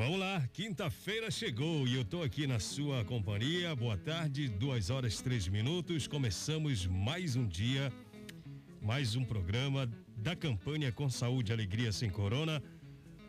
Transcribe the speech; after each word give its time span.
Vamos 0.00 0.18
lá, 0.18 0.48
quinta-feira 0.54 1.30
chegou 1.30 1.86
e 1.86 1.94
eu 1.94 2.02
tô 2.02 2.22
aqui 2.22 2.46
na 2.46 2.58
sua 2.58 3.04
companhia. 3.04 3.76
Boa 3.76 3.98
tarde, 3.98 4.48
duas 4.48 4.88
horas 4.88 5.20
três 5.20 5.46
minutos. 5.46 6.06
Começamos 6.06 6.86
mais 6.86 7.36
um 7.36 7.46
dia, 7.46 7.92
mais 8.80 9.14
um 9.14 9.22
programa 9.22 9.86
da 10.16 10.34
campanha 10.34 10.90
com 10.90 11.10
saúde 11.10 11.52
alegria 11.52 11.92
sem 11.92 12.08
corona. 12.08 12.62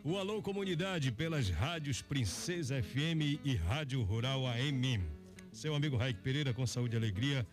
O 0.02 0.16
Alô 0.16 0.40
Comunidade 0.40 1.12
pelas 1.12 1.50
rádios 1.50 2.00
Princesa 2.00 2.82
FM 2.82 3.44
e 3.44 3.54
Rádio 3.54 4.02
Rural 4.02 4.46
AM. 4.46 4.98
Seu 5.52 5.74
amigo 5.74 5.98
Raik 5.98 6.22
Pereira 6.22 6.54
com 6.54 6.66
saúde 6.66 6.96
e 6.96 6.98
alegria. 6.98 7.46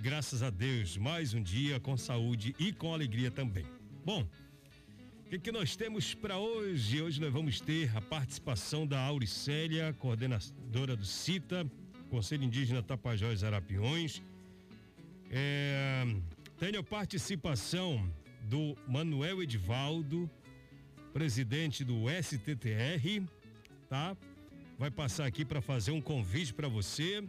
Graças 0.00 0.42
a 0.42 0.50
Deus, 0.50 0.98
mais 0.98 1.32
um 1.32 1.42
dia 1.42 1.80
com 1.80 1.96
saúde 1.96 2.54
e 2.58 2.74
com 2.74 2.92
alegria 2.92 3.30
também. 3.30 3.64
Bom, 4.04 4.28
o 5.24 5.28
que, 5.28 5.38
que, 5.38 5.50
nós 5.50 5.74
temos 5.74 6.14
para 6.14 6.38
hoje? 6.38 7.00
Hoje 7.00 7.20
nós 7.20 7.32
vamos 7.32 7.58
ter 7.58 7.90
a 7.96 8.00
participação 8.00 8.86
da 8.86 9.00
Auricélia, 9.00 9.94
coordenadora 9.98 10.94
do 10.94 11.04
CITA, 11.04 11.66
Conselho 12.10 12.44
Indígena 12.44 12.82
Tapajós 12.82 13.42
Arapiões. 13.42 14.22
É, 15.30 16.04
tenho 16.58 16.78
a 16.78 16.82
participação 16.82 18.06
do 18.42 18.76
Manuel 18.86 19.42
Edivaldo, 19.42 20.30
presidente 21.12 21.82
do 21.84 22.04
STTR, 22.22 23.26
tá? 23.88 24.16
Vai 24.78 24.90
passar 24.90 25.24
aqui 25.24 25.44
para 25.44 25.62
fazer 25.62 25.90
um 25.90 26.02
convite 26.02 26.52
para 26.52 26.68
você. 26.68 27.24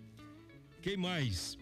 Quem 0.81 0.97
mais? 0.97 1.57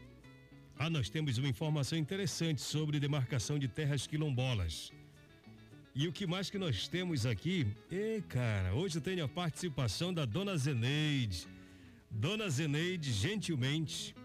Ah, 0.79 0.89
nós 0.89 1.09
temos 1.09 1.37
uma 1.37 1.47
informação 1.47 1.97
interessante 1.97 2.59
sobre 2.59 2.99
demarcação 2.99 3.59
de 3.59 3.67
terras 3.67 4.07
quilombolas. 4.07 4.91
E 5.95 6.07
o 6.07 6.11
que 6.11 6.25
mais 6.25 6.49
que 6.49 6.57
nós 6.57 6.87
temos 6.87 7.23
aqui? 7.23 7.67
E 7.91 8.19
cara, 8.27 8.73
hoje 8.73 8.97
eu 8.97 9.01
tenho 9.01 9.23
a 9.23 9.27
participação 9.27 10.11
da 10.11 10.25
dona 10.25 10.57
Zeneide. 10.57 11.47
Dona 12.09 12.49
Zeneide, 12.49 13.13
gentilmente, 13.13 14.15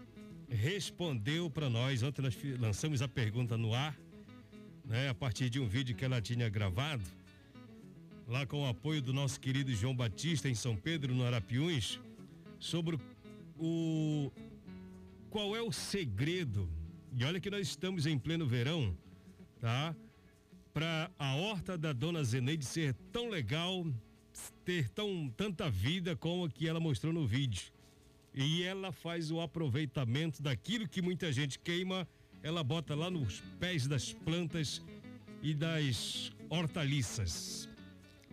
respondeu 0.49 1.47
para 1.47 1.69
nós. 1.69 2.01
Ontem 2.01 2.23
nós 2.23 2.35
lançamos 2.59 3.03
a 3.03 3.07
pergunta 3.07 3.55
no 3.55 3.75
ar, 3.75 3.95
né? 4.83 5.09
A 5.09 5.13
partir 5.13 5.47
de 5.47 5.59
um 5.59 5.67
vídeo 5.67 5.95
que 5.95 6.03
ela 6.03 6.19
tinha 6.19 6.49
gravado, 6.49 7.03
lá 8.27 8.47
com 8.47 8.63
o 8.63 8.67
apoio 8.67 8.99
do 8.99 9.13
nosso 9.13 9.39
querido 9.39 9.71
João 9.71 9.95
Batista 9.95 10.49
em 10.49 10.55
São 10.55 10.75
Pedro, 10.75 11.13
no 11.13 11.23
Arapiuns, 11.23 11.99
sobre 12.57 12.97
o. 13.59 14.31
Qual 15.29 15.55
é 15.55 15.61
o 15.61 15.71
segredo? 15.71 16.67
E 17.15 17.23
olha 17.23 17.39
que 17.39 17.51
nós 17.51 17.67
estamos 17.67 18.07
em 18.07 18.17
pleno 18.17 18.47
verão, 18.47 18.97
tá? 19.59 19.95
Para 20.79 21.11
a 21.19 21.35
horta 21.35 21.77
da 21.77 21.91
dona 21.91 22.23
Zeneide 22.23 22.63
ser 22.63 22.93
tão 23.11 23.27
legal, 23.27 23.85
ter 24.63 24.87
tão 24.87 25.29
tanta 25.35 25.69
vida 25.69 26.15
como 26.15 26.45
a 26.45 26.49
que 26.49 26.69
ela 26.69 26.79
mostrou 26.79 27.11
no 27.11 27.27
vídeo. 27.27 27.63
E 28.33 28.63
ela 28.63 28.93
faz 28.93 29.29
o 29.29 29.41
aproveitamento 29.41 30.41
daquilo 30.41 30.87
que 30.87 31.01
muita 31.01 31.33
gente 31.33 31.59
queima, 31.59 32.07
ela 32.41 32.63
bota 32.63 32.95
lá 32.95 33.11
nos 33.11 33.41
pés 33.59 33.87
das 33.87 34.13
plantas 34.13 34.81
e 35.43 35.53
das 35.53 36.31
hortaliças. 36.49 37.67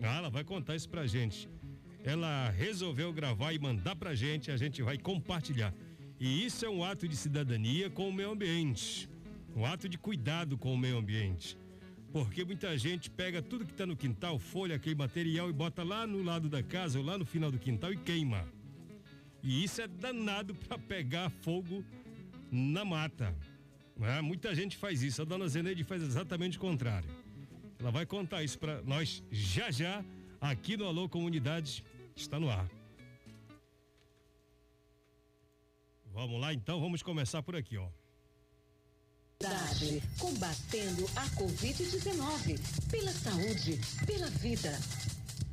Ah, 0.01 0.19
ela 0.19 0.31
vai 0.31 0.45
contar 0.45 0.77
isso 0.77 0.89
pra 0.89 1.05
gente. 1.05 1.49
Ela 2.05 2.51
resolveu 2.51 3.12
gravar 3.12 3.55
e 3.55 3.59
mandar 3.59 3.97
pra 3.97 4.15
gente, 4.15 4.53
a 4.53 4.56
gente 4.56 4.85
vai 4.85 4.97
compartilhar. 4.97 5.75
E 6.21 6.47
isso 6.47 6.65
é 6.65 6.71
um 6.71 6.85
ato 6.85 7.09
de 7.09 7.17
cidadania 7.17 7.91
com 7.91 8.09
o 8.09 8.12
meio 8.12 8.31
ambiente. 8.31 9.11
Um 9.56 9.67
ato 9.67 9.89
de 9.89 9.99
cuidado 9.99 10.56
com 10.56 10.73
o 10.73 10.79
meio 10.79 10.97
ambiente. 10.97 11.59
Porque 12.16 12.47
muita 12.47 12.78
gente 12.78 13.10
pega 13.10 13.43
tudo 13.43 13.66
que 13.66 13.72
está 13.72 13.84
no 13.84 13.94
quintal, 13.94 14.38
folha, 14.38 14.77
aquele 14.77 14.94
material 14.94 15.50
e 15.50 15.53
bota 15.53 15.82
lá 15.82 16.06
no 16.06 16.22
lado 16.22 16.49
da 16.49 16.62
casa 16.62 16.99
ou 16.99 17.04
lá 17.04 17.19
no 17.19 17.27
final 17.27 17.53
do 17.53 17.59
quintal 17.59 17.93
e 17.93 17.97
queima. 17.99 18.49
E 19.43 19.62
isso 19.62 19.82
é 19.82 19.87
danado 19.87 20.55
para 20.55 20.78
pegar 20.78 21.28
fogo 21.28 21.84
na 22.50 22.87
mata. 22.87 23.37
Né? 23.94 24.22
Muita 24.22 24.55
gente 24.55 24.78
faz 24.78 25.03
isso. 25.03 25.21
A 25.21 25.26
dona 25.26 25.47
Zeneide 25.47 25.84
faz 25.84 26.03
exatamente 26.03 26.56
o 26.56 26.60
contrário. 26.60 27.10
Ela 27.78 27.91
vai 27.91 28.06
contar 28.06 28.43
isso 28.43 28.59
para 28.59 28.81
nós 28.81 29.22
já 29.31 29.71
já 29.71 30.03
aqui 30.41 30.75
no 30.75 30.87
Alô 30.87 31.10
Comunidade. 31.10 31.84
Está 32.16 32.41
no 32.41 32.49
ar. 32.49 32.66
Vamos 36.15 36.41
lá 36.41 36.55
então, 36.55 36.81
vamos 36.81 37.03
começar 37.03 37.43
por 37.43 37.55
aqui, 37.55 37.76
ó. 37.76 37.91
Combatendo 40.19 41.05
a 41.15 41.27
Covid-19. 41.37 42.59
Pela 42.91 43.13
saúde, 43.13 43.79
pela 44.07 44.31
vida. 44.31 44.73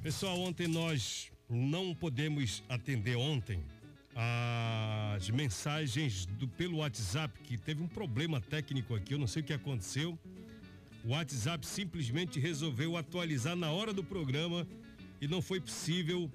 Pessoal, 0.02 0.40
ontem 0.40 0.70
nós 0.70 1.30
não 1.50 1.94
podemos 1.94 2.64
atender 2.70 3.18
ontem 3.18 3.62
as 4.16 5.30
mensagens 5.30 6.26
do, 6.26 6.48
pelo 6.48 6.78
WhatsApp, 6.78 7.38
que 7.44 7.58
teve 7.58 7.84
um 7.84 7.88
problema 7.88 8.40
técnico 8.40 8.96
aqui, 8.96 9.16
eu 9.16 9.20
não 9.20 9.28
sei 9.28 9.42
o 9.42 9.46
que 9.46 9.52
aconteceu. 9.52 10.18
O 11.04 11.10
WhatsApp 11.10 11.66
simplesmente 11.68 12.40
resolveu 12.40 12.96
atualizar 12.96 13.58
na 13.58 13.70
hora 13.70 13.92
do 13.92 14.04
programa 14.04 14.66
e 15.20 15.28
não 15.28 15.42
foi 15.42 15.60
possível 15.60 16.32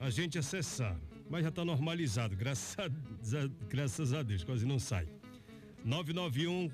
a 0.00 0.10
gente 0.10 0.36
acessar. 0.36 0.98
Mas 1.30 1.42
já 1.44 1.50
está 1.50 1.64
normalizado, 1.64 2.34
graças 2.36 2.76
a, 2.76 3.46
graças 3.68 4.12
a 4.12 4.22
Deus, 4.24 4.42
quase 4.42 4.66
não 4.66 4.80
sai. 4.80 5.06
991 5.84 6.70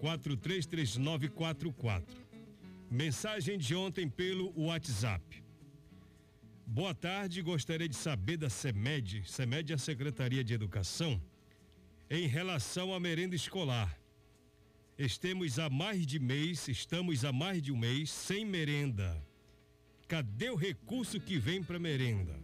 433944. 0.00 2.04
Mensagem 2.90 3.56
de 3.58 3.74
ontem 3.74 4.08
pelo 4.08 4.52
WhatsApp. 4.60 5.42
Boa 6.66 6.94
tarde, 6.94 7.42
gostaria 7.42 7.88
de 7.88 7.96
saber 7.96 8.36
da 8.36 8.48
SEMED, 8.48 9.24
SEMED 9.26 9.72
é 9.72 9.74
a 9.74 9.78
Secretaria 9.78 10.42
de 10.42 10.54
Educação, 10.54 11.20
em 12.08 12.26
relação 12.26 12.94
à 12.94 12.98
merenda 12.98 13.36
escolar. 13.36 13.94
Estamos 14.98 15.58
há 15.58 15.68
mais 15.68 16.06
de 16.06 16.18
mês, 16.18 16.66
estamos 16.68 17.22
há 17.24 17.32
mais 17.32 17.62
de 17.62 17.70
um 17.70 17.76
mês 17.76 18.10
sem 18.10 18.46
merenda. 18.46 19.22
Cadê 20.08 20.48
o 20.50 20.56
recurso 20.56 21.20
que 21.20 21.38
vem 21.38 21.62
para 21.62 21.78
merenda? 21.78 22.34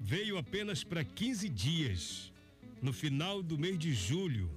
Veio 0.00 0.36
apenas 0.36 0.84
para 0.84 1.02
15 1.04 1.48
dias, 1.48 2.32
no 2.82 2.92
final 2.92 3.42
do 3.42 3.58
mês 3.58 3.78
de 3.78 3.94
julho, 3.94 4.50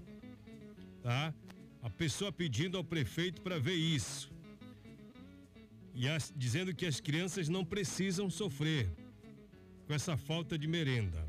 tá? 1.01 1.33
A 1.83 1.89
pessoa 1.89 2.31
pedindo 2.31 2.77
ao 2.77 2.83
prefeito 2.83 3.41
para 3.41 3.59
ver 3.59 3.75
isso. 3.75 4.31
E 5.93 6.07
as, 6.07 6.33
dizendo 6.35 6.73
que 6.73 6.85
as 6.85 7.01
crianças 7.01 7.49
não 7.49 7.65
precisam 7.65 8.29
sofrer 8.29 8.89
com 9.85 9.93
essa 9.93 10.15
falta 10.15 10.57
de 10.57 10.65
merenda. 10.65 11.27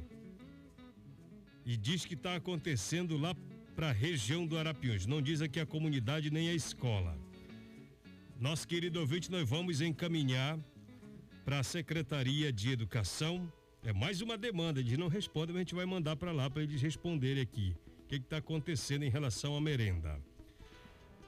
E 1.66 1.76
diz 1.76 2.04
que 2.04 2.14
está 2.14 2.36
acontecendo 2.36 3.16
lá 3.16 3.34
para 3.74 3.90
a 3.90 3.92
região 3.92 4.46
do 4.46 4.56
Arapiuns. 4.56 5.06
Não 5.06 5.20
diz 5.20 5.42
aqui 5.42 5.58
a 5.58 5.66
comunidade 5.66 6.30
nem 6.30 6.48
a 6.48 6.54
escola. 6.54 7.18
Nosso 8.38 8.68
querido 8.68 9.00
ouvinte, 9.00 9.32
nós 9.32 9.48
vamos 9.48 9.80
encaminhar 9.80 10.56
para 11.44 11.58
a 11.58 11.64
Secretaria 11.64 12.52
de 12.52 12.70
Educação. 12.70 13.52
É 13.82 13.92
mais 13.92 14.20
uma 14.20 14.38
demanda, 14.38 14.78
eles 14.78 14.96
não 14.96 15.08
respondem, 15.08 15.52
mas 15.52 15.56
a 15.56 15.64
gente 15.64 15.74
vai 15.74 15.84
mandar 15.84 16.14
para 16.14 16.30
lá 16.30 16.48
para 16.48 16.62
eles 16.62 16.80
responderem 16.80 17.42
aqui. 17.42 17.74
O 18.04 18.06
que 18.06 18.16
está 18.16 18.36
acontecendo 18.36 19.02
em 19.02 19.10
relação 19.10 19.56
à 19.56 19.60
merenda? 19.60 20.22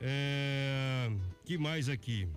É, 0.00 1.10
que 1.44 1.56
mais 1.56 1.88
aqui? 1.88 2.28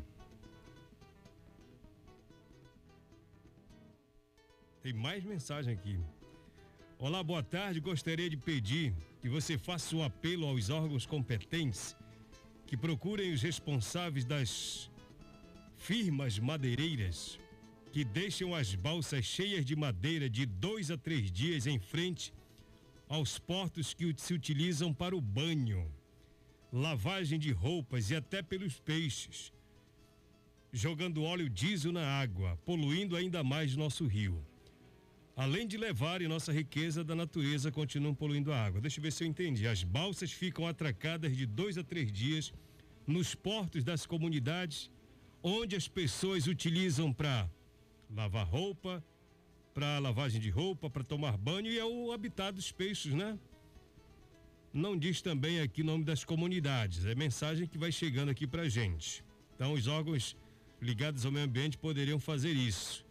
Tem 4.82 4.94
mais 4.94 5.24
mensagem 5.24 5.74
aqui. 5.74 6.00
Olá, 6.98 7.22
boa 7.22 7.44
tarde. 7.44 7.80
Gostaria 7.80 8.30
de 8.30 8.38
pedir 8.38 8.94
que 9.22 9.28
você 9.28 9.58
faça 9.58 9.96
um 9.96 10.04
apelo 10.04 10.48
aos 10.48 10.70
órgãos 10.70 11.06
competentes 11.06 11.96
que 12.66 12.78
procurem 12.78 13.34
os 13.34 13.42
responsáveis 13.42 14.24
das 14.24 14.90
firmas 15.78 16.40
madeireiras 16.40 17.40
que 17.92 18.04
deixam 18.04 18.54
as 18.54 18.76
balsas 18.76 19.26
cheias 19.26 19.66
de 19.66 19.76
madeira 19.76 20.30
de 20.30 20.46
dois 20.46 20.92
a 20.92 20.98
três 20.98 21.32
dias 21.32 21.66
em 21.66 21.80
frente 21.80 22.34
aos 23.08 23.40
portos 23.40 23.94
que 23.94 24.14
se 24.18 24.34
utilizam 24.34 24.94
para 24.94 25.16
o 25.16 25.22
banho, 25.22 25.92
lavagem 26.72 27.40
de 27.40 27.52
roupas 27.52 28.10
e 28.10 28.16
até 28.16 28.42
pelos 28.42 28.80
peixes, 28.80 29.52
jogando 30.72 31.24
óleo 31.24 31.50
diesel 31.50 31.92
na 31.92 32.06
água, 32.06 32.58
poluindo 32.66 33.16
ainda 33.16 33.44
mais 33.44 33.76
nosso 33.76 34.06
rio. 34.06 34.46
Além 35.36 35.66
de 35.66 35.78
levarem 35.78 36.28
nossa 36.28 36.52
riqueza 36.52 37.04
da 37.04 37.16
natureza, 37.16 37.72
continuam 37.72 38.14
poluindo 38.14 38.52
a 38.52 38.66
água. 38.66 38.82
Deixa 38.82 39.00
eu 39.00 39.02
ver 39.02 39.12
se 39.12 39.24
eu 39.24 39.28
entendi. 39.28 39.66
As 39.68 39.84
balsas 39.84 40.32
ficam 40.32 40.68
atracadas 40.68 41.36
de 41.36 41.46
dois 41.46 41.78
a 41.78 41.84
três 41.84 42.12
dias 42.12 42.54
nos 43.08 43.34
portos 43.34 43.84
das 43.84 44.06
comunidades, 44.06 44.92
onde 45.42 45.76
as 45.76 45.88
pessoas 45.88 46.46
utilizam 46.46 47.14
para 47.14 47.50
lavar 48.14 48.46
roupa, 48.46 49.04
para 49.74 49.98
lavagem 50.00 50.42
de 50.42 50.50
roupa, 50.50 50.90
para 50.90 51.04
tomar 51.04 51.38
banho 51.38 51.72
e 51.72 51.80
é 51.80 51.86
o 51.86 52.12
habitat 52.12 52.54
dos 52.54 52.72
peixes, 52.72 53.14
né? 53.14 53.40
Não 54.74 54.98
diz 54.98 55.22
também 55.22 55.62
aqui 55.62 55.82
o 55.82 55.86
nome 55.86 56.04
das 56.04 56.24
comunidades, 56.24 57.06
é 57.06 57.16
mensagem 57.16 57.68
que 57.68 57.78
vai 57.78 57.92
chegando 57.92 58.30
aqui 58.30 58.46
para 58.46 58.70
gente. 58.70 59.24
Então, 59.56 59.74
os 59.74 59.88
órgãos 59.88 60.36
ligados 60.82 61.26
ao 61.26 61.32
meio 61.32 61.46
ambiente 61.46 61.78
poderiam 61.78 62.20
fazer 62.20 62.52
isso. 62.52 63.06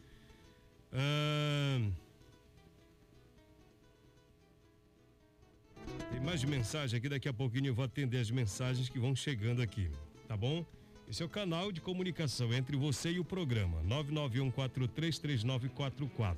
Ah, 0.93 1.81
Tem 6.11 6.21
mais 6.21 6.45
mensagem 6.45 6.99
aqui, 6.99 7.09
daqui 7.09 7.29
a 7.29 7.33
pouquinho 7.33 7.69
eu 7.69 7.75
vou 7.75 7.85
atender 7.85 8.19
as 8.19 8.31
mensagens 8.31 8.89
que 8.89 8.99
vão 8.99 9.15
chegando 9.15 9.63
aqui, 9.63 9.89
tá 10.27 10.37
bom? 10.37 10.67
Esse 11.09 11.23
é 11.23 11.27
o 11.27 11.29
canal 11.29 11.71
de 11.73 11.81
comunicação 11.81 12.53
entre 12.53 12.77
você 12.77 13.13
e 13.13 13.21
o 13.21 13.25
programa, 13.25 13.81
991433944. 13.85 16.37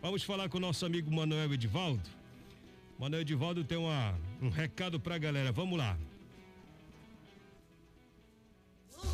Vamos 0.00 0.22
falar 0.22 0.48
com 0.48 0.56
o 0.56 0.60
nosso 0.60 0.86
amigo 0.86 1.10
Manuel 1.10 1.52
Edivaldo. 1.52 2.08
Manuel 3.00 3.22
Edivaldo 3.22 3.64
tem 3.64 3.78
uma, 3.78 4.14
um 4.42 4.50
recado 4.50 5.00
pra 5.00 5.16
galera, 5.16 5.50
vamos 5.50 5.78
lá. 5.78 5.96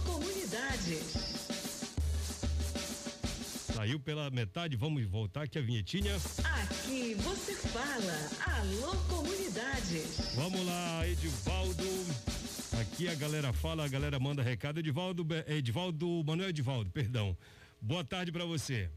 Comunidades. 0.04 1.12
Saiu 3.72 4.00
pela 4.00 4.28
metade, 4.28 4.74
vamos 4.74 5.04
voltar 5.06 5.42
aqui 5.42 5.56
a 5.56 5.62
vinhetinha. 5.62 6.16
Aqui 6.16 7.14
você 7.14 7.54
fala. 7.54 8.58
Alô, 8.58 8.96
comunidades. 9.08 10.34
Vamos 10.34 10.66
lá, 10.66 11.06
Edivaldo. 11.06 11.84
Aqui 12.80 13.08
a 13.08 13.14
galera 13.14 13.52
fala, 13.52 13.84
a 13.84 13.88
galera 13.88 14.18
manda 14.18 14.42
recado. 14.42 14.80
Edivaldo, 14.80 15.24
Edivaldo, 15.46 16.24
Manuel 16.26 16.48
Edivaldo, 16.48 16.90
perdão. 16.90 17.38
Boa 17.80 18.02
tarde 18.02 18.32
para 18.32 18.44
você. 18.44 18.90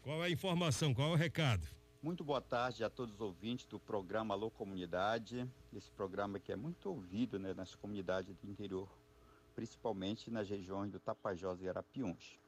Qual 0.00 0.24
é 0.24 0.28
a 0.28 0.30
informação? 0.30 0.94
Qual 0.94 1.10
é 1.10 1.12
o 1.12 1.16
recado? 1.16 1.68
Muito 2.02 2.24
boa 2.24 2.40
tarde 2.40 2.82
a 2.82 2.88
todos 2.88 3.16
os 3.16 3.20
ouvintes 3.20 3.66
do 3.66 3.78
programa 3.78 4.32
Alô 4.32 4.50
Comunidade. 4.50 5.46
Esse 5.70 5.90
programa 5.90 6.40
que 6.40 6.50
é 6.50 6.56
muito 6.56 6.88
ouvido 6.88 7.38
né, 7.38 7.52
nas 7.52 7.74
comunidades 7.74 8.34
do 8.38 8.50
interior, 8.50 8.88
principalmente 9.54 10.30
nas 10.30 10.48
regiões 10.48 10.90
do 10.90 10.98
Tapajós 10.98 11.60
e 11.60 11.68
Arapiuns. 11.68 12.40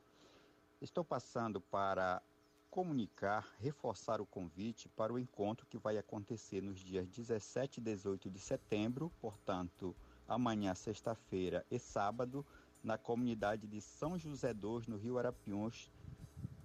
Estou 0.80 1.04
passando 1.04 1.60
para 1.60 2.22
comunicar, 2.70 3.46
reforçar 3.58 4.22
o 4.22 4.26
convite 4.26 4.88
para 4.88 5.12
o 5.12 5.18
encontro 5.18 5.66
que 5.66 5.76
vai 5.76 5.98
acontecer 5.98 6.62
nos 6.62 6.80
dias 6.80 7.06
17 7.06 7.78
e 7.78 7.82
18 7.82 8.30
de 8.30 8.38
setembro, 8.38 9.12
portanto, 9.20 9.94
amanhã, 10.26 10.74
sexta-feira 10.74 11.62
e 11.70 11.78
sábado, 11.78 12.42
na 12.82 12.96
comunidade 12.96 13.66
de 13.66 13.82
São 13.82 14.18
José 14.18 14.54
dos, 14.54 14.86
no 14.86 14.96
Rio 14.96 15.18
Arapiuns, 15.18 15.90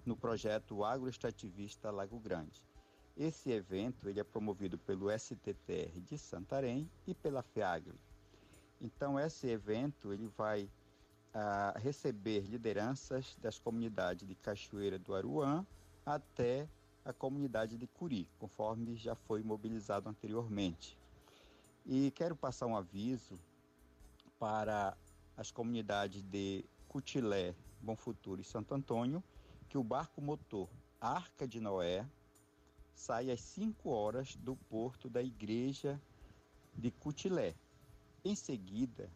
no 0.06 0.16
projeto 0.16 0.82
agroextrativista 0.82 1.90
Lago 1.90 2.18
Grande. 2.18 2.66
Esse 3.18 3.50
evento 3.50 4.08
ele 4.08 4.20
é 4.20 4.24
promovido 4.24 4.78
pelo 4.78 5.10
STTR 5.10 6.00
de 6.00 6.16
Santarém 6.16 6.88
e 7.04 7.12
pela 7.12 7.42
FEAGRE. 7.42 7.98
Então, 8.80 9.18
esse 9.18 9.48
evento 9.48 10.12
ele 10.12 10.28
vai 10.28 10.70
a 11.34 11.74
receber 11.76 12.42
lideranças 12.46 13.36
das 13.42 13.58
comunidades 13.58 14.26
de 14.26 14.36
Cachoeira 14.36 15.00
do 15.00 15.14
Aruã 15.16 15.66
até 16.06 16.68
a 17.04 17.12
comunidade 17.12 17.76
de 17.76 17.88
Curi, 17.88 18.28
conforme 18.38 18.96
já 18.96 19.16
foi 19.16 19.42
mobilizado 19.42 20.08
anteriormente. 20.08 20.96
E 21.84 22.12
quero 22.12 22.36
passar 22.36 22.66
um 22.66 22.76
aviso 22.76 23.36
para 24.38 24.96
as 25.36 25.50
comunidades 25.50 26.22
de 26.22 26.64
Cutilé, 26.86 27.52
Bom 27.80 27.96
Futuro 27.96 28.40
e 28.40 28.44
Santo 28.44 28.74
Antônio, 28.74 29.22
que 29.68 29.76
o 29.76 29.82
barco 29.82 30.20
motor 30.20 30.68
Arca 31.00 31.46
de 31.46 31.60
Noé 31.60 32.06
sai 32.98 33.30
às 33.30 33.40
5 33.40 33.90
horas 33.90 34.34
do 34.34 34.56
porto 34.56 35.08
da 35.08 35.22
igreja 35.22 36.02
de 36.76 36.90
Cutilé. 36.90 37.54
Em 38.24 38.34
seguida, 38.34 39.08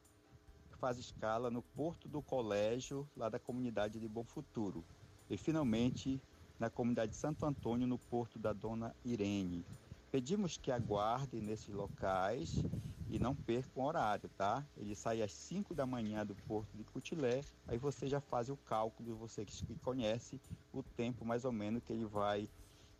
faz 0.79 0.99
escala 0.99 1.51
no 1.51 1.63
Porto 1.63 2.09
do 2.09 2.23
Colégio, 2.23 3.11
lá 3.17 3.29
da 3.29 3.41
comunidade 3.41 3.99
de 3.99 4.09
Bom 4.09 4.25
Futuro. 4.25 4.85
E 5.29 5.37
finalmente 5.37 6.21
na 6.59 6.71
comunidade 6.71 7.11
de 7.11 7.19
Santo 7.19 7.45
Antônio, 7.45 7.87
no 7.89 7.99
Porto 7.99 8.39
da 8.39 8.53
Dona 8.53 8.95
Irene. 9.05 9.67
Pedimos 10.13 10.57
que 10.57 10.71
aguardem 10.71 11.41
nesses 11.41 11.75
locais 11.75 12.65
e 13.09 13.19
não 13.19 13.35
percam 13.35 13.83
horário, 13.83 14.29
tá? 14.31 14.65
Ele 14.77 14.95
sai 14.95 15.23
às 15.23 15.33
5 15.33 15.75
da 15.75 15.87
manhã 15.87 16.25
do 16.25 16.37
Porto 16.37 16.77
de 16.77 16.85
Cutilé, 16.85 17.41
aí 17.67 17.79
você 17.79 18.09
já 18.09 18.21
faz 18.21 18.49
o 18.49 18.57
cálculo, 18.57 19.17
você 19.17 19.45
que 19.45 19.77
conhece 19.77 20.41
o 20.73 20.85
tempo 20.85 21.25
mais 21.25 21.45
ou 21.45 21.53
menos 21.53 21.83
que 21.83 21.93
ele 21.93 22.07
vai 22.07 22.49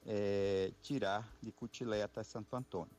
é, 0.07 0.73
tirar 0.81 1.29
de 1.41 1.53
Cutilé 1.53 2.03
até 2.03 2.23
Santo 2.23 2.55
Antônio. 2.57 2.97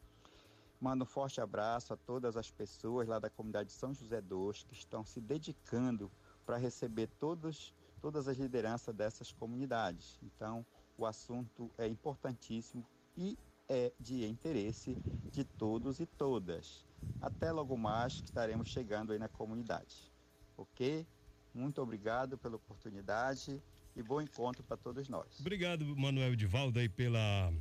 Mando 0.79 1.03
um 1.03 1.07
forte 1.07 1.39
abraço 1.39 1.93
a 1.93 1.97
todas 1.97 2.35
as 2.35 2.51
pessoas 2.51 3.07
lá 3.07 3.17
da 3.17 3.29
comunidade 3.29 3.69
de 3.69 3.75
São 3.75 3.93
José 3.93 4.21
dos 4.21 4.63
que 4.63 4.73
estão 4.73 5.05
se 5.05 5.21
dedicando 5.21 6.11
para 6.45 6.57
receber 6.57 7.07
todos, 7.19 7.73
todas 8.01 8.27
as 8.27 8.37
lideranças 8.37 8.93
dessas 8.93 9.31
comunidades. 9.31 10.19
Então, 10.21 10.65
o 10.97 11.05
assunto 11.05 11.71
é 11.77 11.87
importantíssimo 11.87 12.85
e 13.15 13.37
é 13.69 13.93
de 13.99 14.25
interesse 14.25 14.97
de 15.31 15.43
todos 15.43 15.99
e 15.99 16.05
todas. 16.05 16.85
Até 17.21 17.51
logo 17.51 17.77
mais 17.77 18.19
que 18.19 18.27
estaremos 18.27 18.67
chegando 18.67 19.13
aí 19.13 19.19
na 19.19 19.29
comunidade. 19.29 20.11
Ok? 20.57 21.07
Muito 21.53 21.81
obrigado 21.81 22.37
pela 22.37 22.57
oportunidade 22.57 23.63
e 23.95 24.01
bom 24.01 24.21
encontro 24.21 24.63
para 24.63 24.77
todos 24.77 25.07
nós. 25.07 25.39
Obrigado, 25.39 25.85
Manuel 25.95 26.35
Divaldo, 26.35 26.79
aí 26.79 26.89
pela 26.89 27.53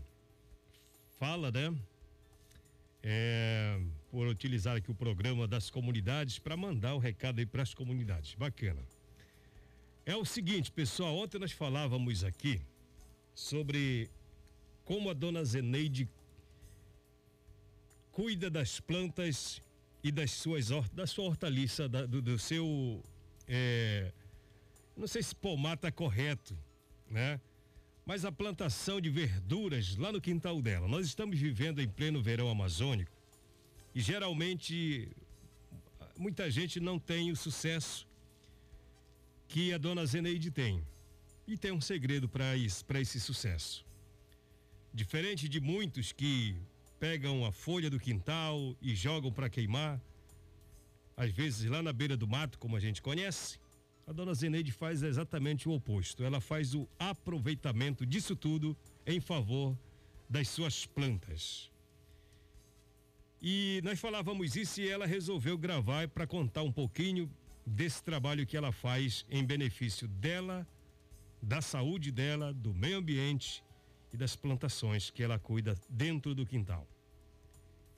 fala, 1.18 1.50
né? 1.50 1.74
é, 3.02 3.80
por 4.10 4.26
utilizar 4.28 4.76
aqui 4.76 4.90
o 4.90 4.94
programa 4.94 5.48
das 5.48 5.68
comunidades 5.68 6.38
para 6.38 6.56
mandar 6.56 6.94
o 6.94 6.98
recado 6.98 7.40
aí 7.40 7.46
para 7.46 7.62
as 7.62 7.74
comunidades. 7.74 8.34
Bacana. 8.34 8.80
É 10.06 10.14
o 10.14 10.24
seguinte, 10.24 10.70
pessoal, 10.70 11.16
ontem 11.16 11.38
nós 11.38 11.52
falávamos 11.52 12.22
aqui 12.22 12.60
sobre 13.34 14.08
como 14.84 15.10
a 15.10 15.12
dona 15.12 15.44
Zeneide 15.44 16.08
cuida 18.10 18.50
das 18.50 18.78
plantas 18.78 19.62
e 20.02 20.10
das 20.10 20.32
suas 20.32 20.68
da 20.92 21.06
sua 21.06 21.24
hortaliça, 21.24 21.88
da, 21.88 22.04
do, 22.04 22.20
do, 22.20 22.38
seu 22.38 23.02
é, 23.48 24.12
não 24.96 25.06
sei 25.06 25.22
se 25.22 25.34
pomar 25.34 25.74
está 25.74 25.90
correto, 25.90 26.56
né? 27.08 27.40
mas 28.04 28.24
a 28.24 28.32
plantação 28.32 29.00
de 29.00 29.08
verduras 29.08 29.96
lá 29.96 30.10
no 30.10 30.20
quintal 30.20 30.60
dela. 30.60 30.88
Nós 30.88 31.06
estamos 31.06 31.38
vivendo 31.38 31.80
em 31.80 31.88
pleno 31.88 32.20
verão 32.20 32.48
amazônico 32.48 33.12
e 33.94 34.00
geralmente 34.00 35.08
muita 36.18 36.50
gente 36.50 36.80
não 36.80 36.98
tem 36.98 37.30
o 37.30 37.36
sucesso 37.36 38.06
que 39.46 39.72
a 39.72 39.78
dona 39.78 40.04
Zeneide 40.04 40.50
tem. 40.50 40.84
E 41.46 41.56
tem 41.56 41.72
um 41.72 41.80
segredo 41.80 42.28
para 42.28 42.56
isso, 42.56 42.84
para 42.84 43.00
esse 43.00 43.20
sucesso. 43.20 43.84
Diferente 44.94 45.48
de 45.48 45.60
muitos 45.60 46.12
que 46.12 46.56
pegam 46.98 47.44
a 47.44 47.52
folha 47.52 47.90
do 47.90 47.98
quintal 47.98 48.76
e 48.80 48.94
jogam 48.94 49.32
para 49.32 49.50
queimar, 49.50 50.00
às 51.16 51.30
vezes 51.30 51.68
lá 51.68 51.82
na 51.82 51.92
beira 51.92 52.16
do 52.16 52.26
mato, 52.26 52.58
como 52.58 52.76
a 52.76 52.80
gente 52.80 53.02
conhece, 53.02 53.58
a 54.12 54.14
dona 54.14 54.34
Zeneide 54.34 54.70
faz 54.70 55.02
exatamente 55.02 55.66
o 55.66 55.72
oposto. 55.72 56.22
Ela 56.22 56.38
faz 56.38 56.74
o 56.74 56.86
aproveitamento 56.98 58.04
disso 58.04 58.36
tudo 58.36 58.76
em 59.06 59.20
favor 59.20 59.76
das 60.28 60.48
suas 60.48 60.84
plantas. 60.84 61.70
E 63.40 63.80
nós 63.82 63.98
falávamos 63.98 64.54
isso 64.54 64.82
e 64.82 64.88
ela 64.88 65.06
resolveu 65.06 65.56
gravar 65.56 66.08
para 66.08 66.26
contar 66.26 66.62
um 66.62 66.70
pouquinho 66.70 67.28
desse 67.64 68.02
trabalho 68.02 68.46
que 68.46 68.54
ela 68.54 68.70
faz 68.70 69.24
em 69.30 69.42
benefício 69.42 70.06
dela, 70.06 70.66
da 71.40 71.62
saúde 71.62 72.12
dela, 72.12 72.52
do 72.52 72.74
meio 72.74 72.98
ambiente 72.98 73.64
e 74.12 74.16
das 74.16 74.36
plantações 74.36 75.10
que 75.10 75.22
ela 75.22 75.38
cuida 75.38 75.74
dentro 75.88 76.34
do 76.34 76.44
quintal. 76.44 76.86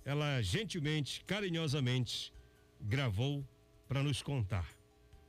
Ela 0.05 0.41
gentilmente, 0.43 1.25
carinhosamente 1.25 2.33
gravou 2.81 3.45
para 3.89 4.01
nos 4.01 4.23
contar 4.23 4.84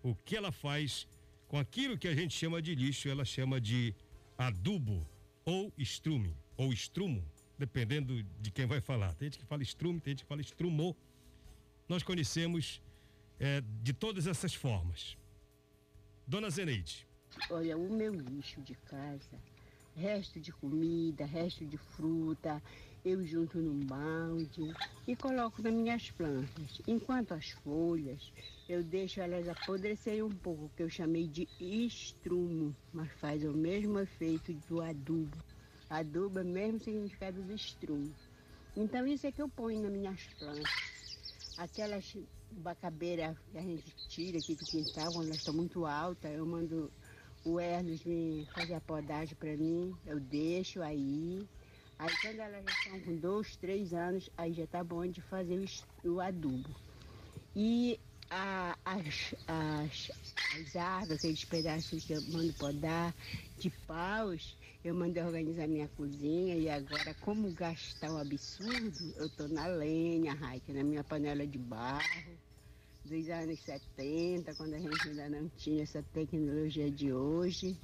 o 0.05 0.13
que 0.24 0.38
ela 0.38 0.51
faz 0.51 1.07
com 1.47 1.57
aquilo 1.57 1.97
que 1.97 2.07
a 2.07 2.13
gente 2.13 2.38
chama 2.38 2.62
de 2.62 2.75
lixo, 2.75 3.09
ela 3.09 3.25
chama 3.25 3.59
de 3.59 3.95
adubo 4.38 5.03
ou 5.43 5.74
estrume 5.79 6.38
ou 6.55 6.71
estrumo, 6.71 7.24
dependendo 7.57 8.21
de 8.39 8.51
quem 8.51 8.67
vai 8.67 8.79
falar. 8.79 9.15
Tem 9.15 9.25
gente 9.27 9.39
que 9.39 9.45
fala 9.45 9.63
estrume, 9.63 10.00
tem 10.00 10.12
gente 10.12 10.21
que 10.21 10.27
fala 10.27 10.41
estrumou. 10.41 10.95
Nós 11.89 12.03
conhecemos 12.03 12.79
é, 13.39 13.63
de 13.81 13.93
todas 13.93 14.27
essas 14.27 14.53
formas. 14.53 15.17
Dona 16.27 16.51
Zeneide. 16.51 17.07
Olha, 17.50 17.75
o 17.75 17.91
meu 17.91 18.13
lixo 18.13 18.62
de 18.62 18.75
casa, 18.75 19.39
resto 19.95 20.39
de 20.39 20.51
comida, 20.51 21.25
resto 21.25 21.65
de 21.65 21.77
fruta, 21.77 22.62
eu 23.05 23.24
junto 23.24 23.59
num 23.59 23.85
balde 23.85 24.63
e 25.07 25.15
coloco 25.15 25.62
nas 25.62 25.71
minhas 25.71 26.09
plantas. 26.09 26.81
Enquanto 26.88 27.33
as 27.33 27.51
folhas, 27.51 28.33
eu 28.67 28.83
deixo 28.83 29.21
elas 29.21 29.47
apodrecerem 29.47 30.24
um 30.24 30.31
pouco, 30.31 30.71
que 30.75 30.81
eu 30.81 30.89
chamei 30.89 31.27
de 31.27 31.47
estrumo, 31.59 32.75
mas 32.91 33.12
faz 33.13 33.43
o 33.45 33.53
mesmo 33.53 34.00
efeito 34.00 34.51
do 34.67 34.81
adubo. 34.81 35.38
Adubo 35.88 36.39
é 36.39 36.41
o 36.41 36.45
mesmo 36.45 36.79
significado 36.79 37.43
do 37.43 37.53
estrumo. 37.53 38.12
Então 38.75 39.05
isso 39.05 39.27
é 39.27 39.31
que 39.31 39.41
eu 39.41 39.47
ponho 39.47 39.83
nas 39.83 39.91
minhas 39.91 40.27
plantas. 40.39 40.67
Aquelas 41.55 42.17
bacabeiras 42.51 43.38
que 43.51 43.57
a 43.57 43.62
gente 43.62 43.93
tira 44.07 44.39
aqui 44.39 44.55
do 44.55 44.65
quintal, 44.65 45.13
quando 45.13 45.27
elas 45.27 45.38
estão 45.38 45.53
muito 45.53 45.85
altas, 45.85 46.35
eu 46.35 46.45
mando 46.45 46.91
o 47.45 47.59
Erlos 47.59 48.03
me 48.03 48.47
fazer 48.55 48.74
a 48.74 48.81
podagem 48.81 49.35
para 49.35 49.55
mim, 49.55 49.95
eu 50.07 50.19
deixo 50.19 50.81
aí. 50.81 51.47
Aí 51.97 52.11
quando 52.21 52.39
elas 52.39 52.63
já 52.63 52.71
estão 52.71 52.99
com 52.99 53.15
dois, 53.15 53.55
três 53.55 53.93
anos, 53.93 54.29
aí 54.37 54.53
já 54.53 54.67
tá 54.67 54.83
bom 54.83 55.05
de 55.07 55.21
fazer 55.21 55.63
o, 56.03 56.11
o 56.11 56.19
adubo. 56.19 56.69
E 57.55 57.97
a, 58.29 58.77
as, 58.83 59.33
as, 59.47 60.11
as 60.53 60.75
árvores, 60.75 61.19
aqueles 61.19 61.45
pedaços 61.45 62.03
que 62.03 62.13
eu 62.13 62.21
mando 62.21 62.53
podar, 62.53 63.15
de 63.57 63.69
paus, 63.87 64.57
eu 64.83 64.93
mandei 64.93 65.23
organizar 65.23 65.67
minha 65.67 65.87
cozinha 65.87 66.55
e 66.55 66.69
agora, 66.69 67.13
como 67.21 67.49
gastar 67.51 68.11
um 68.11 68.17
absurdo, 68.17 69.13
eu 69.15 69.29
tô 69.29 69.47
na 69.47 69.67
lenha, 69.67 70.33
Raik, 70.33 70.73
na 70.73 70.83
minha 70.83 71.03
panela 71.03 71.47
de 71.47 71.57
barro, 71.57 72.37
dos 73.05 73.29
anos 73.29 73.59
70, 73.59 74.53
quando 74.55 74.73
a 74.73 74.79
gente 74.79 75.07
ainda 75.07 75.29
não 75.29 75.47
tinha 75.49 75.83
essa 75.83 76.03
tecnologia 76.03 76.89
de 76.91 77.13
hoje. 77.13 77.77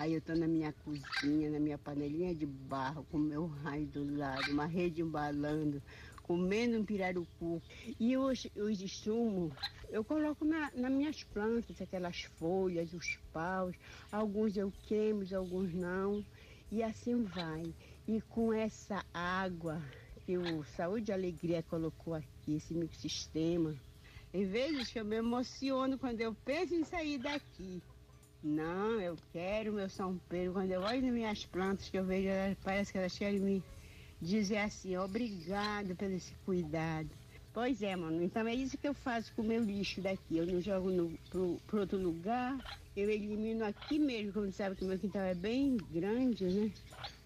Aí 0.00 0.14
eu 0.14 0.20
tô 0.22 0.34
na 0.34 0.48
minha 0.48 0.72
cozinha, 0.72 1.50
na 1.50 1.60
minha 1.60 1.76
panelinha 1.76 2.34
de 2.34 2.46
barro, 2.46 3.04
com 3.10 3.18
meu 3.18 3.44
raio 3.44 3.86
do 3.88 4.16
lado, 4.16 4.50
uma 4.50 4.64
rede 4.64 5.02
embalando, 5.02 5.82
comendo 6.22 6.78
um 6.78 6.84
pirarucu. 6.86 7.60
E 7.98 8.16
os, 8.16 8.46
os 8.56 8.80
insumos 8.80 9.52
eu 9.90 10.02
coloco 10.02 10.42
na, 10.42 10.70
nas 10.74 10.90
minhas 10.90 11.22
plantas, 11.22 11.82
aquelas 11.82 12.22
folhas, 12.38 12.94
os 12.94 13.18
paus. 13.30 13.76
Alguns 14.10 14.56
eu 14.56 14.72
queimo, 14.88 15.22
alguns 15.36 15.74
não. 15.74 16.24
E 16.72 16.82
assim 16.82 17.22
vai. 17.22 17.70
E 18.08 18.22
com 18.22 18.54
essa 18.54 19.04
água 19.12 19.82
que 20.24 20.38
o 20.38 20.64
Saúde 20.64 21.10
e 21.10 21.12
Alegria 21.12 21.62
colocou 21.62 22.14
aqui, 22.14 22.54
esse 22.54 22.72
microsistema, 22.72 23.76
em 24.32 24.46
vez 24.46 24.90
que 24.90 24.98
eu 24.98 25.04
me 25.04 25.16
emociono 25.16 25.98
quando 25.98 26.22
eu 26.22 26.34
penso 26.34 26.74
em 26.74 26.84
sair 26.84 27.18
daqui. 27.18 27.82
Não, 28.42 29.00
eu 29.00 29.16
quero 29.32 29.72
meu 29.72 29.88
São 29.90 30.18
Pedro. 30.18 30.54
Quando 30.54 30.70
eu 30.70 30.80
olho 30.82 31.02
nas 31.02 31.12
minhas 31.12 31.46
plantas, 31.46 31.90
que 31.90 31.98
eu 31.98 32.06
vejo, 32.06 32.28
parece 32.62 32.90
que 32.92 32.98
elas 32.98 33.16
querem 33.16 33.40
me 33.40 33.66
dizer 34.20 34.58
assim, 34.58 34.96
obrigado 34.96 35.96
pelo 35.96 36.14
esse 36.14 36.36
cuidado. 36.36 37.18
Pois 37.52 37.82
é, 37.82 37.94
mano. 37.96 38.22
Então 38.22 38.46
é 38.46 38.54
isso 38.54 38.78
que 38.78 38.88
eu 38.88 38.94
faço 38.94 39.34
com 39.34 39.42
o 39.42 39.44
meu 39.44 39.62
lixo 39.62 40.00
daqui. 40.02 40.36
Eu 40.38 40.46
não 40.46 40.60
jogo 40.60 40.90
no, 40.90 41.18
pro, 41.28 41.60
pro 41.66 41.80
outro 41.80 41.98
lugar, 41.98 42.62
eu 42.96 43.10
elimino 43.10 43.64
aqui 43.64 43.98
mesmo, 43.98 44.32
como 44.32 44.50
sabe 44.52 44.76
que 44.76 44.84
o 44.84 44.88
meu 44.88 44.98
quintal 44.98 45.22
é 45.22 45.34
bem 45.34 45.76
grande, 45.84 46.50
né? 46.50 46.74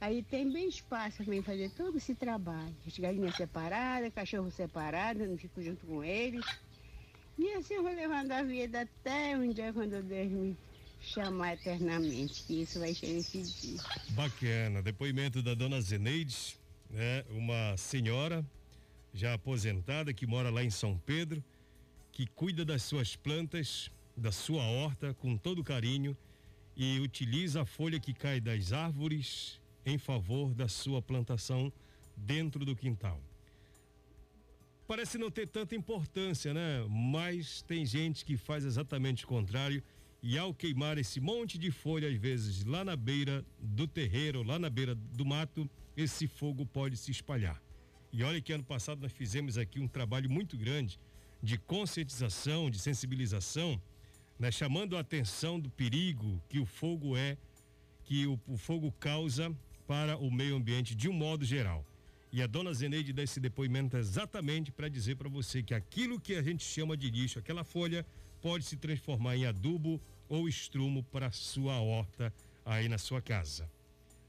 Aí 0.00 0.22
tem 0.24 0.50
bem 0.50 0.68
espaço 0.68 1.24
para 1.24 1.30
mim 1.32 1.42
fazer 1.42 1.70
todo 1.70 1.96
esse 1.98 2.14
trabalho. 2.16 2.76
As 2.86 2.98
galinhas 2.98 3.36
separadas, 3.36 4.12
cachorro 4.12 4.50
separado, 4.50 5.22
eu 5.22 5.28
não 5.30 5.38
fico 5.38 5.62
junto 5.62 5.86
com 5.86 6.02
eles. 6.04 6.60
E 7.36 7.52
assim 7.54 7.74
eu 7.74 7.82
vou 7.82 7.92
levando 7.92 8.32
a 8.32 8.42
vida 8.42 8.82
até 8.82 9.36
um 9.36 9.52
dia 9.52 9.72
quando 9.72 10.02
Deus 10.02 10.30
me 10.32 10.58
chamar 11.04 11.54
eternamente, 11.54 12.42
que 12.44 12.62
isso 12.62 12.78
vai 12.78 12.94
chegar 12.94 13.18
esse 13.18 13.42
dia. 13.42 13.80
Bacana. 14.10 14.82
Depoimento 14.82 15.42
da 15.42 15.54
dona 15.54 15.80
Zeneide, 15.80 16.56
né? 16.90 17.24
Uma 17.30 17.76
senhora 17.76 18.44
já 19.12 19.34
aposentada 19.34 20.12
que 20.12 20.26
mora 20.26 20.50
lá 20.50 20.64
em 20.64 20.70
São 20.70 20.98
Pedro, 20.98 21.42
que 22.10 22.26
cuida 22.26 22.64
das 22.64 22.82
suas 22.82 23.14
plantas, 23.14 23.90
da 24.16 24.32
sua 24.32 24.64
horta 24.64 25.14
com 25.14 25.36
todo 25.36 25.62
carinho 25.62 26.16
e 26.76 26.98
utiliza 27.00 27.62
a 27.62 27.66
folha 27.66 28.00
que 28.00 28.12
cai 28.12 28.40
das 28.40 28.72
árvores 28.72 29.60
em 29.86 29.98
favor 29.98 30.54
da 30.54 30.66
sua 30.66 31.00
plantação 31.02 31.72
dentro 32.16 32.64
do 32.64 32.74
quintal 32.74 33.20
parece 34.86 35.18
não 35.18 35.30
ter 35.30 35.48
tanta 35.48 35.74
importância, 35.74 36.52
né? 36.52 36.84
Mas 36.88 37.62
tem 37.62 37.84
gente 37.86 38.24
que 38.24 38.36
faz 38.36 38.64
exatamente 38.64 39.24
o 39.24 39.28
contrário 39.28 39.82
e 40.26 40.38
ao 40.38 40.54
queimar 40.54 40.96
esse 40.96 41.20
monte 41.20 41.58
de 41.58 41.70
folha, 41.70 42.08
às 42.08 42.16
vezes 42.16 42.64
lá 42.64 42.82
na 42.82 42.96
beira 42.96 43.44
do 43.60 43.86
terreiro, 43.86 44.42
lá 44.42 44.58
na 44.58 44.70
beira 44.70 44.94
do 44.94 45.22
mato, 45.22 45.68
esse 45.94 46.26
fogo 46.26 46.64
pode 46.64 46.96
se 46.96 47.10
espalhar. 47.10 47.62
E 48.10 48.22
olha 48.22 48.40
que 48.40 48.50
ano 48.50 48.64
passado 48.64 49.02
nós 49.02 49.12
fizemos 49.12 49.58
aqui 49.58 49.78
um 49.78 49.86
trabalho 49.86 50.30
muito 50.30 50.56
grande 50.56 50.98
de 51.42 51.58
conscientização, 51.58 52.70
de 52.70 52.78
sensibilização, 52.78 53.78
né? 54.38 54.50
chamando 54.50 54.96
a 54.96 55.00
atenção 55.00 55.60
do 55.60 55.68
perigo 55.68 56.42
que 56.48 56.58
o 56.58 56.64
fogo 56.64 57.18
é, 57.18 57.36
que 58.02 58.26
o, 58.26 58.40
o 58.46 58.56
fogo 58.56 58.90
causa 58.92 59.54
para 59.86 60.16
o 60.16 60.30
meio 60.30 60.56
ambiente 60.56 60.94
de 60.94 61.06
um 61.06 61.12
modo 61.12 61.44
geral. 61.44 61.84
E 62.32 62.40
a 62.40 62.46
dona 62.46 62.72
Zeneide 62.72 63.12
dá 63.12 63.22
esse 63.22 63.38
depoimento 63.38 63.94
exatamente 63.98 64.72
para 64.72 64.88
dizer 64.88 65.16
para 65.16 65.28
você 65.28 65.62
que 65.62 65.74
aquilo 65.74 66.18
que 66.18 66.34
a 66.34 66.42
gente 66.42 66.64
chama 66.64 66.96
de 66.96 67.10
lixo, 67.10 67.38
aquela 67.38 67.62
folha, 67.62 68.06
pode 68.40 68.64
se 68.64 68.76
transformar 68.76 69.36
em 69.36 69.46
adubo 69.46 70.00
ou 70.28 70.48
estrumo 70.48 71.02
para 71.02 71.30
sua 71.30 71.80
horta 71.80 72.32
aí 72.64 72.88
na 72.88 72.98
sua 72.98 73.20
casa. 73.20 73.70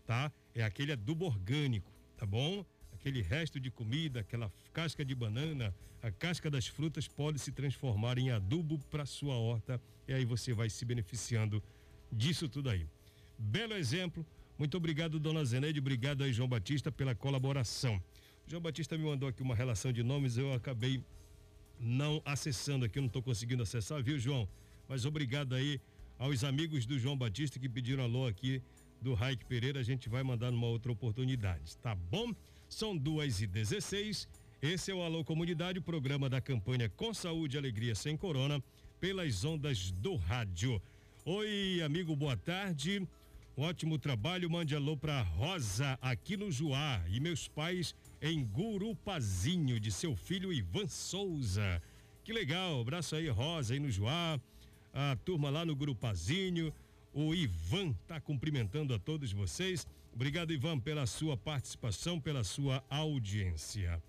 Tá? 0.05 0.31
É 0.53 0.63
aquele 0.63 0.91
adubo 0.91 1.25
orgânico, 1.25 1.91
tá 2.17 2.25
bom? 2.25 2.65
Aquele 2.93 3.21
resto 3.21 3.59
de 3.59 3.71
comida, 3.71 4.19
aquela 4.21 4.51
casca 4.73 5.03
de 5.03 5.13
banana, 5.15 5.73
a 6.01 6.11
casca 6.11 6.49
das 6.49 6.67
frutas 6.67 7.07
pode 7.07 7.39
se 7.39 7.51
transformar 7.51 8.17
em 8.17 8.31
adubo 8.31 8.77
para 8.91 9.05
sua 9.05 9.35
horta 9.35 9.81
e 10.07 10.13
aí 10.13 10.25
você 10.25 10.53
vai 10.53 10.69
se 10.69 10.85
beneficiando 10.85 11.61
disso 12.11 12.47
tudo 12.47 12.69
aí. 12.69 12.87
Belo 13.37 13.73
exemplo 13.73 14.25
muito 14.57 14.77
obrigado, 14.77 15.19
dona 15.19 15.43
Zeneide. 15.43 15.79
Obrigado 15.79 16.23
aí, 16.23 16.31
João 16.31 16.47
Batista, 16.47 16.91
pela 16.91 17.13
colaboração. 17.13 18.01
João 18.47 18.61
Batista 18.61 18.97
me 18.97 19.03
mandou 19.03 19.27
aqui 19.27 19.41
uma 19.41 19.55
relação 19.55 19.91
de 19.91 20.01
nomes, 20.01 20.37
eu 20.37 20.53
acabei 20.53 21.03
não 21.77 22.21
acessando 22.23 22.85
aqui, 22.85 22.97
eu 22.97 23.01
não 23.01 23.07
estou 23.07 23.21
conseguindo 23.21 23.63
acessar, 23.63 24.01
viu, 24.01 24.17
João? 24.17 24.47
Mas 24.87 25.05
obrigado 25.05 25.55
aí 25.55 25.79
aos 26.17 26.43
amigos 26.43 26.85
do 26.85 26.97
João 26.97 27.17
Batista 27.17 27.59
que 27.59 27.67
pediram 27.67 28.03
alô 28.03 28.27
aqui 28.27 28.61
do 29.01 29.13
Raik 29.13 29.45
Pereira. 29.45 29.79
A 29.79 29.83
gente 29.83 30.07
vai 30.09 30.23
mandar 30.23 30.51
numa 30.51 30.67
outra 30.67 30.91
oportunidade, 30.91 31.77
tá 31.77 31.95
bom? 31.95 32.33
São 32.69 32.95
duas 32.95 33.41
e 33.41 33.47
dezesseis. 33.47 34.27
Esse 34.61 34.89
é 34.89 34.95
o 34.95 35.03
Alô 35.03 35.23
Comunidade, 35.23 35.79
o 35.79 35.81
programa 35.81 36.27
da 36.29 36.41
campanha 36.41 36.89
Com 36.89 37.13
Saúde 37.13 37.55
e 37.55 37.59
Alegria 37.59 37.93
Sem 37.93 38.17
Corona, 38.17 38.63
pelas 38.99 39.43
ondas 39.43 39.91
do 39.91 40.15
rádio. 40.15 40.81
Oi, 41.23 41.81
amigo, 41.83 42.15
boa 42.15 42.37
tarde. 42.37 43.07
Um 43.57 43.63
ótimo 43.63 43.97
trabalho, 43.97 44.49
mande 44.49 44.75
alô 44.75 44.97
pra 44.97 45.21
Rosa, 45.21 45.97
aqui 46.01 46.35
no 46.35 46.51
Juá, 46.51 47.03
e 47.09 47.19
meus 47.19 47.47
pais 47.47 47.95
em 48.21 48.43
Gurupazinho, 48.43 49.79
de 49.79 49.91
seu 49.91 50.15
filho 50.15 50.51
Ivan 50.51 50.87
Souza. 50.87 51.81
Que 52.23 52.33
legal, 52.33 52.81
abraço 52.81 53.15
aí, 53.15 53.29
Rosa, 53.29 53.73
aí 53.73 53.79
no 53.79 53.91
Juá, 53.91 54.39
a 54.95 55.17
turma 55.17 55.49
lá 55.49 55.65
no 55.65 55.75
Gurupazinho, 55.75 56.73
o 57.13 57.35
Ivan 57.35 57.91
tá 58.07 58.21
cumprimentando 58.21 58.93
a 58.93 58.99
todos 58.99 59.33
vocês. 59.33 59.85
Obrigado, 60.13 60.53
Ivan, 60.53 60.79
pela 60.79 61.05
sua 61.05 61.35
participação, 61.35 62.17
pela 62.17 62.45
sua 62.45 62.81
audiência. 62.89 64.01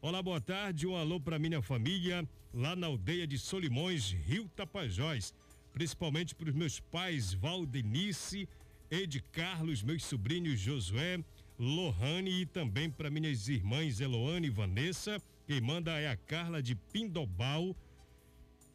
Olá, 0.00 0.22
boa 0.22 0.40
tarde, 0.40 0.86
um 0.86 0.94
alô 0.94 1.18
para 1.18 1.36
minha 1.36 1.60
família 1.60 2.24
lá 2.54 2.76
na 2.76 2.86
aldeia 2.86 3.26
de 3.26 3.36
Solimões, 3.38 4.12
Rio 4.12 4.48
Tapajós, 4.54 5.34
principalmente 5.72 6.32
para 6.32 6.48
os 6.48 6.54
meus 6.54 6.78
pais 6.78 7.34
Valdenice 7.34 8.48
Ed 8.88 9.20
Carlos, 9.32 9.82
meus 9.82 10.04
sobrinhos 10.04 10.60
Josué, 10.60 11.18
Lohane 11.58 12.42
e 12.42 12.46
também 12.46 12.88
para 12.88 13.10
minhas 13.10 13.48
irmãs 13.48 14.00
Eloane 14.00 14.46
e 14.46 14.50
Vanessa. 14.50 15.20
Quem 15.44 15.60
manda 15.60 15.98
é 15.98 16.08
a 16.08 16.16
Carla 16.16 16.62
de 16.62 16.76
Pindobal 16.76 17.76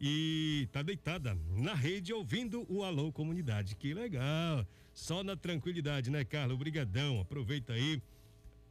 e 0.00 0.68
tá 0.72 0.82
deitada 0.82 1.36
na 1.48 1.74
rede 1.74 2.12
ouvindo 2.12 2.66
o 2.68 2.84
Alô 2.84 3.12
Comunidade. 3.12 3.74
Que 3.76 3.94
legal! 3.94 4.66
Só 4.92 5.22
na 5.22 5.36
tranquilidade, 5.36 6.10
né, 6.10 6.24
Carlos? 6.24 6.54
Obrigadão. 6.54 7.20
Aproveita 7.20 7.72
aí. 7.74 8.00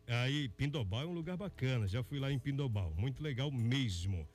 Aí, 0.07 0.49
Pindobal 0.49 1.01
é 1.01 1.05
um 1.05 1.13
lugar 1.13 1.37
bacana. 1.37 1.87
Já 1.87 2.03
fui 2.03 2.19
lá 2.19 2.31
em 2.31 2.39
Pindobal. 2.39 2.93
Muito 2.97 3.23
legal 3.23 3.51
mesmo. 3.51 4.27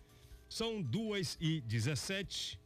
São 0.49 0.81
duas 0.83 1.37
e 1.41 1.61
dezessete. 1.61 2.59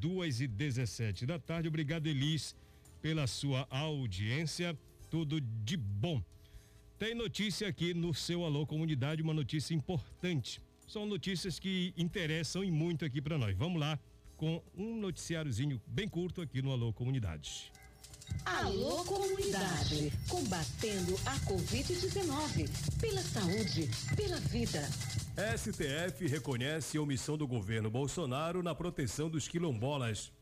Duas 0.00 0.40
e 0.40 0.46
dezessete 0.46 1.26
da 1.26 1.38
tarde. 1.38 1.68
Obrigado, 1.68 2.06
Elis, 2.06 2.56
pela 3.00 3.26
sua 3.26 3.66
audiência. 3.70 4.76
Tudo 5.10 5.40
de 5.40 5.76
bom. 5.76 6.22
Tem 6.98 7.14
notícia 7.14 7.68
aqui 7.68 7.92
no 7.94 8.14
seu 8.14 8.44
Alô 8.44 8.66
Comunidade, 8.66 9.22
uma 9.22 9.34
notícia 9.34 9.74
importante. 9.74 10.60
São 10.86 11.04
notícias 11.04 11.58
que 11.58 11.92
interessam 11.96 12.62
e 12.62 12.70
muito 12.70 13.04
aqui 13.04 13.20
para 13.20 13.36
nós. 13.36 13.56
Vamos 13.56 13.80
lá 13.80 13.98
com 14.36 14.62
um 14.76 15.00
noticiáriozinho 15.00 15.82
bem 15.84 16.08
curto 16.08 16.40
aqui 16.40 16.62
no 16.62 16.70
Alô 16.70 16.92
Comunidade. 16.92 17.72
Alô 18.44 19.04
Comunidade, 19.04 20.12
combatendo 20.28 21.14
a 21.26 21.34
Covid-19, 21.40 23.00
pela 23.00 23.20
saúde, 23.20 23.90
pela 24.14 24.38
vida. 24.38 24.80
STF 25.56 26.26
reconhece 26.28 26.96
a 26.96 27.02
omissão 27.02 27.36
do 27.36 27.48
governo 27.48 27.90
Bolsonaro 27.90 28.62
na 28.62 28.74
proteção 28.74 29.28
dos 29.28 29.48
quilombolas. 29.48 30.32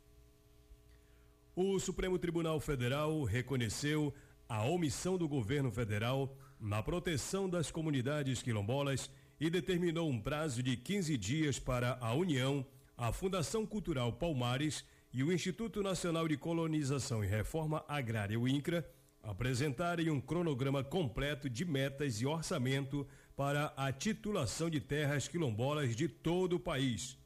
O 1.56 1.78
Supremo 1.78 2.18
Tribunal 2.18 2.60
Federal 2.60 3.22
reconheceu 3.24 4.12
a 4.46 4.62
omissão 4.64 5.16
do 5.16 5.26
governo 5.26 5.70
federal 5.70 6.36
na 6.60 6.82
proteção 6.82 7.48
das 7.48 7.70
comunidades 7.70 8.42
quilombolas 8.42 9.10
e 9.44 9.50
determinou 9.50 10.08
um 10.08 10.18
prazo 10.18 10.62
de 10.62 10.74
15 10.74 11.18
dias 11.18 11.58
para 11.58 11.98
a 12.00 12.14
União, 12.14 12.64
a 12.96 13.12
Fundação 13.12 13.66
Cultural 13.66 14.10
Palmares 14.10 14.82
e 15.12 15.22
o 15.22 15.30
Instituto 15.30 15.82
Nacional 15.82 16.26
de 16.26 16.34
Colonização 16.34 17.22
e 17.22 17.26
Reforma 17.26 17.84
Agrária, 17.86 18.40
o 18.40 18.48
INCRA, 18.48 18.88
apresentarem 19.22 20.08
um 20.08 20.18
cronograma 20.18 20.82
completo 20.82 21.50
de 21.50 21.62
metas 21.62 22.22
e 22.22 22.26
orçamento 22.26 23.06
para 23.36 23.66
a 23.76 23.92
titulação 23.92 24.70
de 24.70 24.80
terras 24.80 25.28
quilombolas 25.28 25.94
de 25.94 26.08
todo 26.08 26.56
o 26.56 26.60
país. 26.60 27.18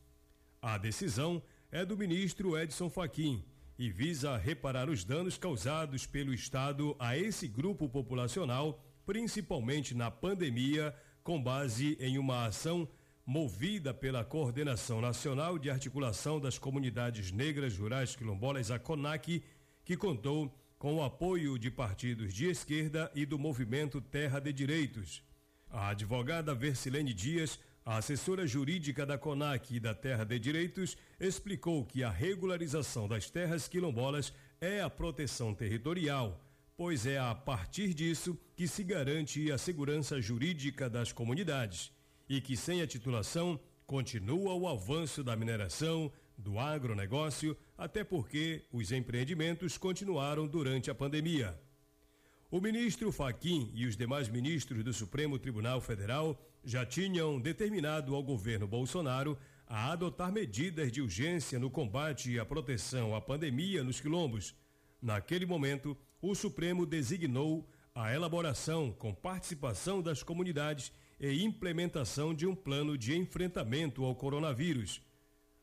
A 0.60 0.76
decisão 0.76 1.40
é 1.70 1.84
do 1.84 1.96
ministro 1.96 2.58
Edson 2.58 2.90
Fachin 2.90 3.44
e 3.78 3.88
visa 3.90 4.36
reparar 4.36 4.90
os 4.90 5.04
danos 5.04 5.38
causados 5.38 6.04
pelo 6.04 6.34
Estado 6.34 6.96
a 6.98 7.16
esse 7.16 7.46
grupo 7.46 7.88
populacional, 7.88 8.84
principalmente 9.06 9.94
na 9.94 10.10
pandemia, 10.10 10.92
com 11.28 11.42
base 11.42 11.94
em 12.00 12.16
uma 12.16 12.46
ação 12.46 12.88
movida 13.26 13.92
pela 13.92 14.24
Coordenação 14.24 14.98
Nacional 14.98 15.58
de 15.58 15.68
Articulação 15.68 16.40
das 16.40 16.56
Comunidades 16.56 17.30
Negras 17.30 17.76
Rurais 17.76 18.16
Quilombolas, 18.16 18.70
a 18.70 18.78
CONAC, 18.78 19.44
que 19.84 19.94
contou 19.94 20.50
com 20.78 20.94
o 20.94 21.04
apoio 21.04 21.58
de 21.58 21.70
partidos 21.70 22.32
de 22.32 22.46
esquerda 22.46 23.12
e 23.14 23.26
do 23.26 23.38
movimento 23.38 24.00
Terra 24.00 24.40
de 24.40 24.54
Direitos. 24.54 25.22
A 25.68 25.90
advogada 25.90 26.54
Versilene 26.54 27.12
Dias, 27.12 27.60
a 27.84 27.98
assessora 27.98 28.46
jurídica 28.46 29.04
da 29.04 29.18
CONAC 29.18 29.76
e 29.76 29.80
da 29.80 29.94
Terra 29.94 30.24
de 30.24 30.38
Direitos, 30.38 30.96
explicou 31.20 31.84
que 31.84 32.02
a 32.02 32.08
regularização 32.08 33.06
das 33.06 33.28
terras 33.28 33.68
quilombolas 33.68 34.32
é 34.62 34.80
a 34.80 34.88
proteção 34.88 35.52
territorial, 35.52 36.42
pois 36.78 37.06
é 37.06 37.18
a 37.18 37.34
partir 37.34 37.92
disso 37.92 38.38
que 38.54 38.68
se 38.68 38.84
garante 38.84 39.50
a 39.50 39.58
segurança 39.58 40.20
jurídica 40.22 40.88
das 40.88 41.12
comunidades 41.12 41.90
e 42.28 42.40
que 42.40 42.56
sem 42.56 42.80
a 42.80 42.86
titulação 42.86 43.58
continua 43.84 44.54
o 44.54 44.68
avanço 44.68 45.24
da 45.24 45.34
mineração, 45.34 46.12
do 46.36 46.56
agronegócio, 46.56 47.56
até 47.76 48.04
porque 48.04 48.64
os 48.70 48.92
empreendimentos 48.92 49.76
continuaram 49.76 50.46
durante 50.46 50.88
a 50.88 50.94
pandemia. 50.94 51.60
O 52.48 52.60
ministro 52.60 53.10
Faquim 53.10 53.72
e 53.74 53.84
os 53.84 53.96
demais 53.96 54.28
ministros 54.28 54.84
do 54.84 54.92
Supremo 54.92 55.36
Tribunal 55.36 55.80
Federal 55.80 56.40
já 56.64 56.86
tinham 56.86 57.40
determinado 57.40 58.14
ao 58.14 58.22
governo 58.22 58.68
Bolsonaro 58.68 59.36
a 59.66 59.90
adotar 59.90 60.30
medidas 60.30 60.92
de 60.92 61.02
urgência 61.02 61.58
no 61.58 61.70
combate 61.70 62.30
e 62.30 62.38
a 62.38 62.46
proteção 62.46 63.16
à 63.16 63.20
pandemia 63.20 63.82
nos 63.82 64.00
quilombos. 64.00 64.54
Naquele 65.02 65.44
momento, 65.44 65.96
o 66.20 66.34
Supremo 66.34 66.84
designou 66.84 67.68
a 67.94 68.12
elaboração 68.12 68.92
com 68.92 69.14
participação 69.14 70.02
das 70.02 70.22
comunidades 70.22 70.92
e 71.20 71.42
implementação 71.42 72.34
de 72.34 72.46
um 72.46 72.54
plano 72.54 72.96
de 72.96 73.16
enfrentamento 73.16 74.04
ao 74.04 74.14
coronavírus. 74.14 75.00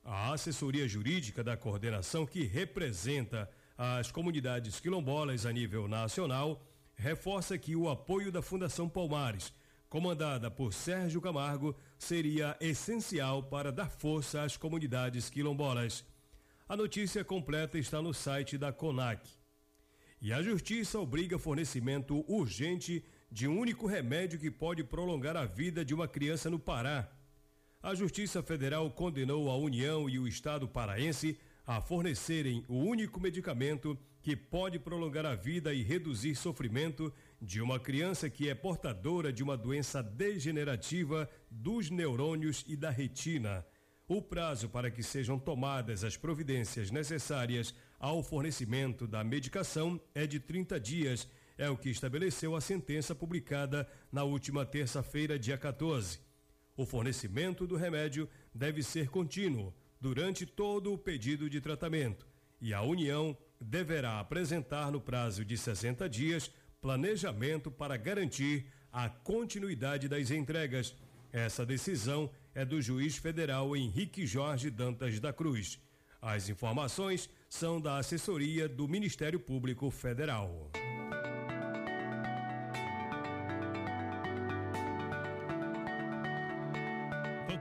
A 0.04 0.34
assessoria 0.34 0.88
jurídica 0.88 1.44
da 1.44 1.58
coordenação 1.58 2.26
que 2.26 2.44
representa 2.44 3.50
as 3.78 4.12
comunidades 4.12 4.80
quilombolas 4.80 5.46
a 5.46 5.52
nível 5.52 5.88
nacional 5.88 6.62
reforça 6.96 7.58
que 7.58 7.76
o 7.76 7.90
apoio 7.90 8.32
da 8.32 8.42
Fundação 8.42 8.88
Palmares, 8.88 9.54
comandada 9.90 10.50
por 10.50 10.74
Sérgio 10.74 11.20
Camargo, 11.20 11.76
seria 11.98 12.56
essencial 12.62 13.44
para 13.44 13.72
dar 13.72 13.90
força 13.90 14.44
às 14.44 14.56
comunidades 14.56 15.30
quilombolas. 15.30 16.06
A 16.68 16.76
notícia 16.76 17.24
completa 17.24 17.78
está 17.78 18.02
no 18.02 18.14
site 18.14 18.58
da 18.58 18.72
CONAC. 18.72 19.30
E 20.26 20.34
a 20.34 20.42
Justiça 20.42 21.00
obriga 21.00 21.38
fornecimento 21.38 22.26
urgente 22.28 23.06
de 23.32 23.48
um 23.48 23.60
único 23.60 23.86
remédio 23.86 24.40
que 24.40 24.50
pode 24.50 24.84
prolongar 24.84 25.38
a 25.38 25.46
vida 25.46 25.86
de 25.86 25.94
uma 25.94 26.08
criança 26.08 26.50
no 26.50 26.58
Pará. 26.58 27.08
A 27.80 27.94
Justiça 27.94 28.42
Federal 28.42 28.90
condenou 28.90 29.52
a 29.52 29.56
União 29.56 30.10
e 30.10 30.18
o 30.18 30.28
Estado 30.28 30.68
paraense 30.68 31.38
a 31.64 31.80
fornecerem 31.80 32.66
o 32.68 32.74
único 32.74 33.20
medicamento 33.20 33.96
que 34.24 34.36
pode 34.36 34.80
prolongar 34.80 35.28
a 35.28 35.36
vida 35.36 35.76
e 35.76 35.84
reduzir 35.84 36.34
sofrimento 36.34 37.14
de 37.40 37.62
uma 37.62 37.80
criança 37.80 38.28
que 38.28 38.50
é 38.50 38.56
portadora 38.56 39.32
de 39.32 39.44
uma 39.44 39.56
doença 39.56 40.02
degenerativa 40.02 41.30
dos 41.52 41.92
neurônios 41.92 42.66
e 42.68 42.76
da 42.76 42.90
retina. 42.90 43.64
O 44.08 44.24
prazo 44.24 44.70
para 44.70 44.90
que 44.90 45.04
sejam 45.04 45.38
tomadas 45.38 46.04
as 46.04 46.18
providências 46.18 46.90
necessárias 46.90 47.76
ao 48.00 48.22
fornecimento 48.22 49.08
da 49.08 49.24
medicação 49.24 50.00
é 50.14 50.28
de 50.28 50.40
30 50.40 50.80
dias 50.80 51.28
é 51.58 51.70
o 51.70 51.78
que 51.78 51.90
estabeleceu 51.90 52.56
a 52.56 52.62
sentença 52.62 53.16
publicada 53.16 53.88
na 54.12 54.24
última 54.24 54.66
terça-feira, 54.66 55.40
dia 55.40 55.58
14. 55.58 56.20
O 56.76 56.86
fornecimento 56.86 57.66
do 57.66 57.78
remédio 57.78 58.30
deve 58.54 58.84
ser 58.84 59.10
contínuo 59.10 59.74
durante 60.00 60.46
todo 60.46 60.94
o 60.94 60.98
pedido 60.98 61.50
de 61.50 61.62
tratamento 61.62 62.28
e 62.60 62.74
a 62.74 62.82
União 62.82 63.38
deverá 63.60 64.20
apresentar 64.20 64.92
no 64.92 65.00
prazo 65.00 65.46
de 65.46 65.58
60 65.58 66.10
dias 66.10 66.52
planejamento 66.82 67.72
para 67.72 67.98
garantir 67.98 68.68
a 68.92 69.10
continuidade 69.10 70.08
das 70.08 70.30
entregas. 70.30 70.94
Essa 71.32 71.66
decisão 71.66 72.30
é 72.54 72.64
do 72.64 72.82
juiz 72.82 73.18
federal 73.18 73.76
Henrique 73.76 74.26
Jorge 74.26 74.70
Dantas 74.70 75.20
da 75.20 75.34
Cruz. 75.34 75.80
As 76.26 76.50
informações 76.50 77.30
são 77.48 77.80
da 77.80 78.00
assessoria 78.00 78.68
do 78.68 78.88
Ministério 78.88 79.40
Público 79.40 79.92
Federal. 79.92 80.72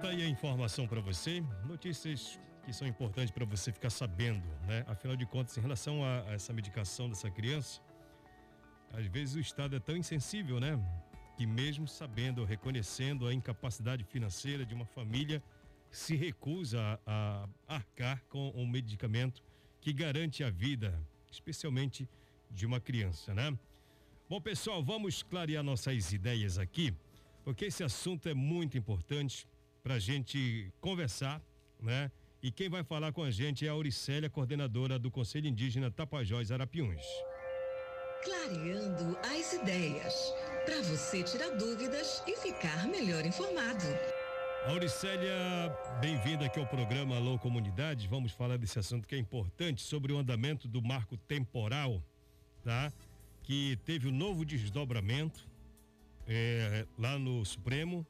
aí 0.06 0.22
a 0.22 0.28
informação 0.28 0.86
para 0.86 1.00
você, 1.00 1.42
notícias 1.64 2.38
que 2.64 2.72
são 2.72 2.86
importantes 2.86 3.30
para 3.30 3.44
você 3.44 3.72
ficar 3.72 3.90
sabendo, 3.90 4.46
né? 4.66 4.84
Afinal 4.86 5.16
de 5.16 5.26
contas, 5.26 5.56
em 5.58 5.60
relação 5.60 6.04
a, 6.04 6.22
a, 6.28 6.34
essa 6.34 6.52
medicação 6.52 7.08
dessa 7.08 7.30
criança, 7.30 7.80
às 8.92 9.06
vezes 9.06 9.34
o 9.34 9.40
Estado 9.40 9.74
é 9.74 9.80
tão 9.80 9.96
insensível, 9.96 10.60
né? 10.60 10.78
Que 11.36 11.46
mesmo 11.46 11.88
sabendo, 11.88 12.44
reconhecendo 12.44 13.26
a 13.26 13.34
incapacidade 13.34 14.04
financeira 14.04 14.64
de 14.64 14.72
uma 14.72 14.86
família, 14.86 15.42
se 15.94 16.16
recusa 16.16 17.00
a, 17.06 17.48
arcar 17.68 18.22
com 18.28 18.50
um 18.50 18.66
medicamento 18.66 19.42
que 19.80 19.92
garante 19.92 20.42
a 20.42 20.50
vida, 20.50 20.98
especialmente 21.30 22.08
de 22.50 22.66
uma 22.66 22.80
criança, 22.80 23.32
né? 23.32 23.56
Bom, 24.28 24.40
pessoal, 24.40 24.82
vamos 24.82 25.22
clarear 25.22 25.62
nossas 25.62 26.12
ideias 26.12 26.58
aqui, 26.58 26.92
porque 27.44 27.66
esse 27.66 27.84
assunto 27.84 28.28
é 28.28 28.34
muito 28.34 28.76
importante 28.76 29.46
para 29.82 29.94
a 29.94 29.98
gente 29.98 30.72
conversar, 30.80 31.40
né? 31.80 32.10
E 32.42 32.50
quem 32.50 32.68
vai 32.68 32.82
falar 32.82 33.12
com 33.12 33.22
a 33.22 33.30
gente 33.30 33.64
é 33.64 33.68
a 33.68 33.72
Auricélia, 33.72 34.28
coordenadora 34.28 34.98
do 34.98 35.10
Conselho 35.10 35.46
Indígena 35.46 35.90
Tapajós 35.90 36.50
Arapiuns. 36.50 37.04
Clareando 38.24 39.16
as 39.18 39.52
ideias, 39.52 40.34
para 40.64 40.82
você 40.82 41.22
tirar 41.22 41.50
dúvidas 41.50 42.22
e 42.26 42.36
ficar 42.36 42.86
melhor 42.88 43.24
informado. 43.24 43.84
Auricélia, 44.66 45.30
bem-vinda 46.00 46.46
aqui 46.46 46.58
ao 46.58 46.66
programa 46.66 47.16
Alô 47.16 47.38
Comunidade. 47.38 48.08
Vamos 48.08 48.32
falar 48.32 48.56
desse 48.56 48.78
assunto 48.78 49.06
que 49.06 49.14
é 49.14 49.18
importante 49.18 49.82
sobre 49.82 50.10
o 50.10 50.16
andamento 50.16 50.66
do 50.66 50.80
marco 50.80 51.18
temporal, 51.18 52.02
tá? 52.62 52.90
Que 53.42 53.78
teve 53.84 54.08
um 54.08 54.10
novo 54.10 54.42
desdobramento 54.42 55.46
é, 56.26 56.86
lá 56.98 57.18
no 57.18 57.44
Supremo 57.44 58.06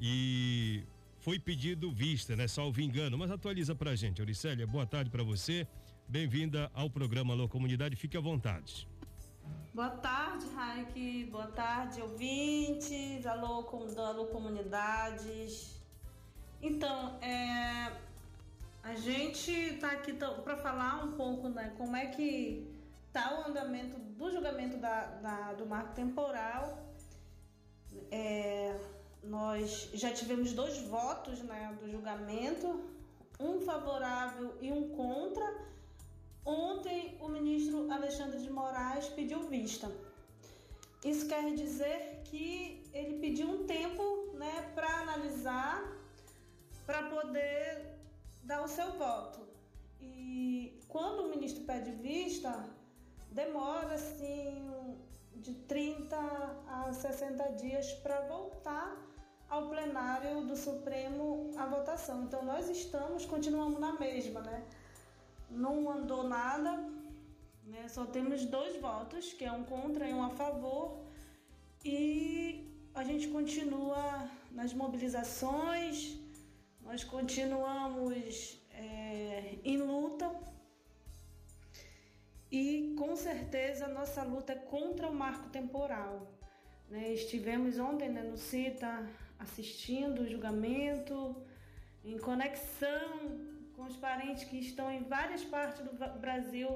e 0.00 0.82
foi 1.20 1.38
pedido 1.38 1.92
vista, 1.92 2.34
né? 2.34 2.48
Salvo 2.48 2.80
engano. 2.80 3.16
Mas 3.16 3.30
atualiza 3.30 3.72
pra 3.72 3.94
gente, 3.94 4.20
Auricélia. 4.20 4.66
Boa 4.66 4.84
tarde 4.84 5.10
para 5.10 5.22
você. 5.22 5.64
Bem-vinda 6.08 6.72
ao 6.74 6.90
programa 6.90 7.34
Alô 7.34 7.48
Comunidade, 7.48 7.94
fique 7.94 8.16
à 8.16 8.20
vontade. 8.20 8.88
Boa 9.74 9.90
tarde, 9.90 10.46
Raik. 10.54 11.24
Boa 11.30 11.46
tarde, 11.46 12.02
ouvintes. 12.02 13.26
Alô, 13.26 13.66
alô 13.98 14.26
comunidades. 14.26 15.80
Então, 16.60 17.18
é, 17.20 17.92
a 18.82 18.94
gente 18.94 19.50
está 19.50 19.92
aqui 19.92 20.12
para 20.12 20.56
falar 20.56 21.04
um 21.04 21.12
pouco, 21.12 21.48
né, 21.48 21.72
como 21.78 21.96
é 21.96 22.06
que 22.06 22.68
está 23.06 23.40
o 23.40 23.48
andamento 23.48 23.98
do 23.98 24.30
julgamento 24.30 24.76
da, 24.76 25.06
da 25.06 25.52
do 25.54 25.66
marco 25.66 25.94
temporal. 25.94 26.78
É, 28.10 28.78
nós 29.22 29.90
já 29.94 30.12
tivemos 30.12 30.52
dois 30.52 30.78
votos 30.82 31.40
né, 31.42 31.76
do 31.80 31.90
julgamento, 31.90 32.82
um 33.38 33.60
favorável 33.60 34.56
e 34.60 34.72
um 34.72 34.88
contra. 34.90 35.72
Ontem, 36.44 37.16
o 37.20 37.28
ministro 37.28 37.90
Alexandre 37.90 38.40
de 38.40 38.50
Moraes 38.50 39.08
pediu 39.08 39.40
vista. 39.42 39.90
Isso 41.04 41.26
quer 41.26 41.54
dizer 41.54 42.22
que 42.24 42.84
ele 42.92 43.18
pediu 43.18 43.48
um 43.48 43.64
tempo 43.64 44.32
né, 44.34 44.70
para 44.74 44.88
analisar, 45.00 45.82
para 46.86 47.04
poder 47.04 47.98
dar 48.42 48.62
o 48.62 48.68
seu 48.68 48.92
voto. 48.98 49.40
E 50.00 50.80
quando 50.88 51.24
o 51.24 51.28
ministro 51.28 51.64
pede 51.64 51.90
vista, 51.92 52.68
demora 53.30 53.94
assim 53.94 54.72
de 55.36 55.54
30 55.54 56.16
a 56.68 56.92
60 56.92 57.52
dias 57.52 57.92
para 57.94 58.20
voltar 58.22 58.96
ao 59.48 59.68
plenário 59.68 60.46
do 60.46 60.56
Supremo 60.56 61.50
a 61.56 61.66
votação. 61.66 62.24
Então 62.24 62.44
nós 62.44 62.68
estamos, 62.68 63.26
continuamos 63.26 63.78
na 63.78 63.92
mesma, 63.98 64.40
né? 64.40 64.64
Não 65.52 65.90
andou 65.90 66.28
nada, 66.28 66.72
né? 67.64 67.88
Só 67.88 68.04
temos 68.04 68.44
dois 68.44 68.80
votos, 68.80 69.32
que 69.32 69.44
é 69.44 69.52
um 69.52 69.64
contra 69.64 70.08
e 70.08 70.12
um 70.12 70.22
a 70.22 70.30
favor. 70.30 71.04
E 71.84 72.68
a 72.94 73.04
gente 73.04 73.28
continua 73.28 74.28
nas 74.50 74.72
mobilizações, 74.72 76.18
nós 76.80 77.04
continuamos 77.04 78.60
é, 78.70 79.56
em 79.64 79.78
luta 79.78 80.30
e 82.50 82.94
com 82.98 83.16
certeza 83.16 83.88
nossa 83.88 84.22
luta 84.22 84.52
é 84.52 84.56
contra 84.56 85.08
o 85.08 85.14
marco 85.14 85.48
temporal. 85.48 86.30
Né? 86.90 87.14
Estivemos 87.14 87.78
ontem 87.78 88.10
né, 88.10 88.22
no 88.22 88.36
CITA 88.36 89.08
assistindo 89.38 90.22
o 90.22 90.28
julgamento, 90.28 91.34
em 92.04 92.18
conexão 92.18 93.51
com 93.76 93.82
os 93.82 93.96
parentes 93.96 94.44
que 94.44 94.58
estão 94.58 94.90
em 94.90 95.02
várias 95.02 95.44
partes 95.44 95.80
do 95.84 95.92
Brasil 96.18 96.68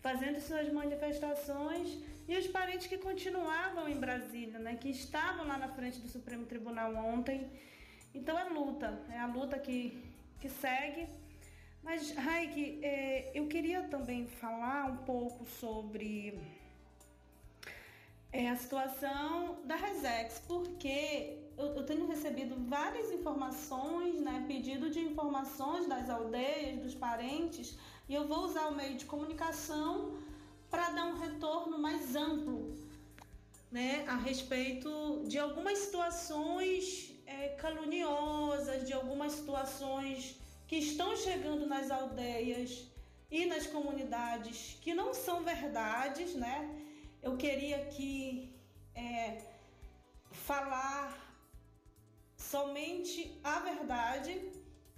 fazendo 0.00 0.40
suas 0.40 0.72
manifestações 0.72 1.98
e 2.28 2.36
os 2.36 2.46
parentes 2.48 2.86
que 2.86 2.98
continuavam 2.98 3.88
em 3.88 3.98
Brasília, 3.98 4.58
né, 4.58 4.76
que 4.76 4.90
estavam 4.90 5.46
lá 5.46 5.56
na 5.56 5.68
frente 5.68 6.00
do 6.00 6.08
Supremo 6.08 6.44
Tribunal 6.46 6.94
ontem. 6.94 7.50
Então 8.14 8.38
é 8.38 8.44
luta, 8.44 9.00
é 9.10 9.18
a 9.18 9.26
luta 9.26 9.58
que, 9.58 10.02
que 10.40 10.48
segue 10.48 11.08
mas, 11.82 12.12
Raik, 12.14 12.78
é, 12.82 13.32
eu 13.34 13.48
queria 13.48 13.82
também 13.82 14.26
falar 14.26 14.84
um 14.86 14.98
pouco 14.98 15.44
sobre 15.44 16.38
é, 18.32 18.48
a 18.48 18.56
situação 18.56 19.60
da 19.64 19.74
Resex, 19.74 20.40
porque 20.46 21.38
eu, 21.56 21.66
eu, 21.76 21.84
tenho 21.84 22.06
recebido 22.06 22.54
várias 22.68 23.10
informações, 23.10 24.20
né, 24.20 24.44
pedido 24.46 24.90
de 24.90 25.00
informações 25.00 25.86
das 25.86 26.08
aldeias, 26.08 26.80
dos 26.80 26.94
parentes, 26.94 27.76
e 28.08 28.14
eu 28.14 28.26
vou 28.26 28.44
usar 28.44 28.68
o 28.68 28.74
meio 28.74 28.96
de 28.96 29.04
comunicação 29.04 30.16
para 30.70 30.90
dar 30.90 31.06
um 31.06 31.18
retorno 31.18 31.78
mais 31.78 32.16
amplo 32.16 32.74
né, 33.70 34.04
a 34.06 34.16
respeito 34.16 35.24
de 35.26 35.38
algumas 35.38 35.78
situações 35.78 37.14
é, 37.26 37.48
caluniosas, 37.50 38.86
de 38.86 38.92
algumas 38.92 39.32
situações 39.32 40.38
que 40.66 40.76
estão 40.76 41.16
chegando 41.16 41.66
nas 41.66 41.90
aldeias 41.90 42.86
e 43.30 43.46
nas 43.46 43.66
comunidades 43.66 44.76
que 44.82 44.92
não 44.92 45.14
são 45.14 45.42
verdades, 45.42 46.34
né? 46.34 46.70
Eu 47.22 47.36
queria 47.36 47.76
aqui 47.76 48.52
é, 48.94 49.40
falar 50.32 51.21
somente 52.52 53.40
a 53.42 53.60
verdade, 53.60 54.32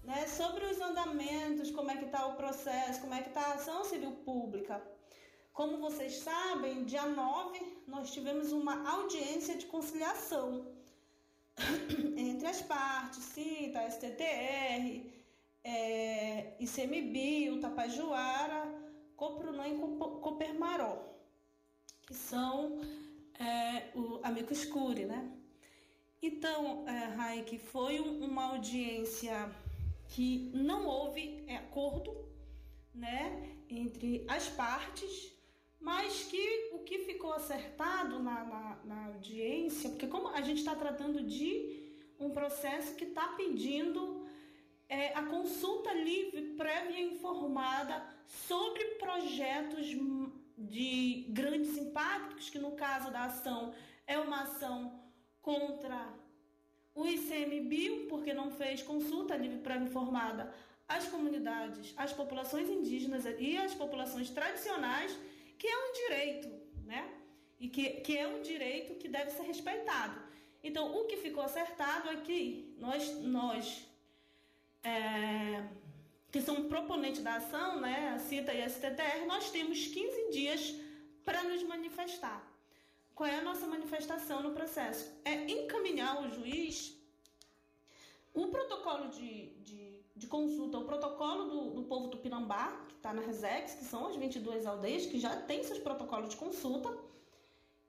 né? 0.03 0.27
Sobre 0.27 0.65
os 0.67 0.81
andamentos, 0.81 1.71
como 1.71 1.91
é 1.93 1.97
que 1.97 2.07
está 2.07 2.27
o 2.27 2.35
processo, 2.35 3.01
como 3.01 3.15
é 3.15 3.23
que 3.23 3.29
está 3.29 3.43
a 3.43 3.55
ação 3.55 3.85
civil 3.85 4.13
pública. 4.29 4.83
Como 5.53 5.79
vocês 5.79 6.15
sabem, 6.17 6.85
dia 6.85 7.07
9 7.07 7.85
nós 7.87 8.13
tivemos 8.13 8.51
uma 8.51 8.77
audiência 8.97 9.55
de 9.57 9.67
conciliação 9.67 10.67
entre 12.27 12.49
as 12.49 12.61
partes, 12.61 13.23
CITA, 13.23 13.89
STTR, 13.89 14.85
é, 15.63 16.57
ICMBio, 16.59 17.61
Tapajuara, 17.61 18.61
Coprunã 19.17 19.69
e 19.69 19.79
Copermaró, 20.27 20.95
que 22.05 22.15
são 22.15 22.81
é, 23.39 23.93
o 23.95 24.19
amigo 24.25 24.53
escure, 24.53 25.05
né? 25.05 25.21
Então, 26.23 26.85
é, 26.89 27.05
Raik, 27.17 27.59
foi 27.59 28.01
um, 28.01 28.25
uma 28.25 28.45
audiência 28.47 29.51
que 30.09 30.51
não 30.55 30.87
houve 30.87 31.45
é, 31.47 31.57
acordo, 31.57 32.15
né, 32.95 33.57
entre 33.69 34.25
as 34.29 34.49
partes, 34.49 35.33
mas 35.81 36.25
que 36.25 36.71
o 36.73 36.79
que 36.79 37.01
ficou 37.01 37.33
acertado 37.33 38.19
na, 38.23 38.45
na, 38.45 38.79
na 38.85 39.07
audiência, 39.07 39.91
porque 39.91 40.07
como 40.07 40.29
a 40.29 40.41
gente 40.41 40.59
está 40.59 40.75
tratando 40.75 41.23
de 41.23 41.83
um 42.19 42.31
processo 42.31 42.95
que 42.95 43.05
está 43.05 43.29
pedindo 43.29 44.27
é, 44.89 45.13
a 45.15 45.23
consulta 45.23 45.93
livre, 45.93 46.55
prévia 46.57 47.01
informada 47.01 48.03
sobre 48.27 48.85
projetos 48.97 49.87
de 50.57 51.27
grandes 51.29 51.77
impactos, 51.77 52.49
que 52.49 52.59
no 52.59 52.73
caso 52.73 53.11
da 53.11 53.25
ação 53.25 53.75
é 54.07 54.19
uma 54.19 54.43
ação 54.43 55.04
contra 55.45 56.09
o 56.95 57.07
ICMBio, 57.07 58.07
porque 58.07 58.33
não 58.33 58.51
fez 58.51 58.83
consulta 58.83 59.37
livre, 59.37 59.59
prévia 59.59 59.87
informada 59.87 60.53
às 60.89 61.07
comunidades, 61.07 61.93
às 61.97 62.13
populações 62.13 62.69
indígenas 62.69 63.25
e 63.39 63.57
às 63.59 63.75
populações 63.75 64.31
tradicionais, 64.31 65.17
que 65.59 65.67
é 65.67 65.77
um 65.77 65.93
direito, 65.93 66.49
né? 66.85 67.03
E 67.61 67.69
que, 67.69 67.91
que 68.01 68.17
é 68.17 68.27
um 68.27 68.41
direito 68.43 68.95
que 68.95 69.09
deve 69.09 69.31
ser 69.31 69.43
respeitado. 69.43 70.19
Então, 70.63 70.97
o 70.99 71.05
que 71.05 71.19
ficou 71.19 71.45
acertado 71.45 72.09
é 72.09 72.17
que 72.17 72.75
nós, 72.79 73.15
nós 73.21 73.87
é, 74.83 75.63
que 76.33 76.41
são 76.41 76.69
proponentes 76.69 77.23
da 77.23 77.35
ação, 77.35 77.81
né, 77.81 78.13
a 78.15 78.19
CITA 78.19 78.53
e 78.55 78.63
a 78.63 78.69
STTR, 78.69 79.27
nós 79.27 79.51
temos 79.51 79.87
15 79.87 80.31
dias 80.31 80.75
para 81.25 81.43
nos 81.45 81.63
manifestar. 81.63 82.54
Qual 83.15 83.29
é 83.29 83.37
a 83.37 83.43
nossa 83.43 83.67
manifestação 83.67 84.43
no 84.43 84.53
processo? 84.53 85.13
É 85.25 85.51
encaminhar 85.51 86.17
ao 86.17 86.29
juiz 86.31 86.97
o 88.33 88.49
protocolo 88.49 89.09
de, 89.09 89.51
de, 89.63 90.01
de 90.17 90.27
consulta, 90.27 90.79
o 90.79 90.85
protocolo 90.85 91.45
do, 91.45 91.71
do 91.71 91.83
povo 91.85 92.09
tupinambá, 92.09 92.73
que 92.89 92.95
está 92.95 93.13
na 93.13 93.23
Resex, 93.23 93.75
que 93.75 93.85
são 93.85 94.09
as 94.09 94.17
22 94.17 94.67
aldeias 94.67 95.07
que 95.07 95.21
já 95.21 95.37
têm 95.37 95.63
seus 95.63 95.79
protocolos 95.79 96.31
de 96.31 96.37
consulta, 96.37 96.91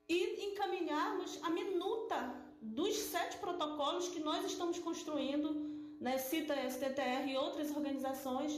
e 0.07 0.45
encaminharmos 0.51 1.39
a 1.41 1.49
minuta 1.49 2.35
dos 2.61 2.95
sete 2.95 3.37
protocolos 3.37 4.07
que 4.09 4.19
nós 4.19 4.45
estamos 4.45 4.77
construindo 4.77 5.75
né, 5.99 6.19
cita 6.19 6.53
STTR 6.69 7.27
e 7.27 7.35
outras 7.35 7.71
organizações 7.71 8.53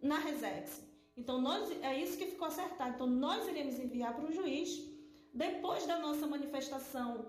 na 0.00 0.18
Resex. 0.18 0.82
Então, 1.14 1.40
nós, 1.40 1.70
é 1.82 2.00
isso 2.00 2.16
que 2.16 2.26
ficou 2.26 2.48
acertado. 2.48 2.94
Então, 2.94 3.06
nós 3.06 3.46
iremos 3.48 3.78
enviar 3.78 4.14
para 4.14 4.26
o 4.26 4.32
juiz. 4.32 4.95
Depois 5.36 5.86
da 5.86 5.98
nossa 5.98 6.26
manifestação, 6.26 7.26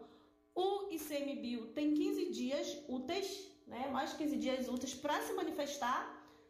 o 0.56 0.88
ICMBio 0.90 1.68
tem 1.74 1.94
15 1.94 2.32
dias 2.32 2.78
úteis, 2.88 3.52
né, 3.68 3.90
mais 3.92 4.14
15 4.14 4.38
dias 4.38 4.70
úteis 4.70 4.94
para 4.94 5.22
se 5.22 5.34
manifestar. 5.34 6.02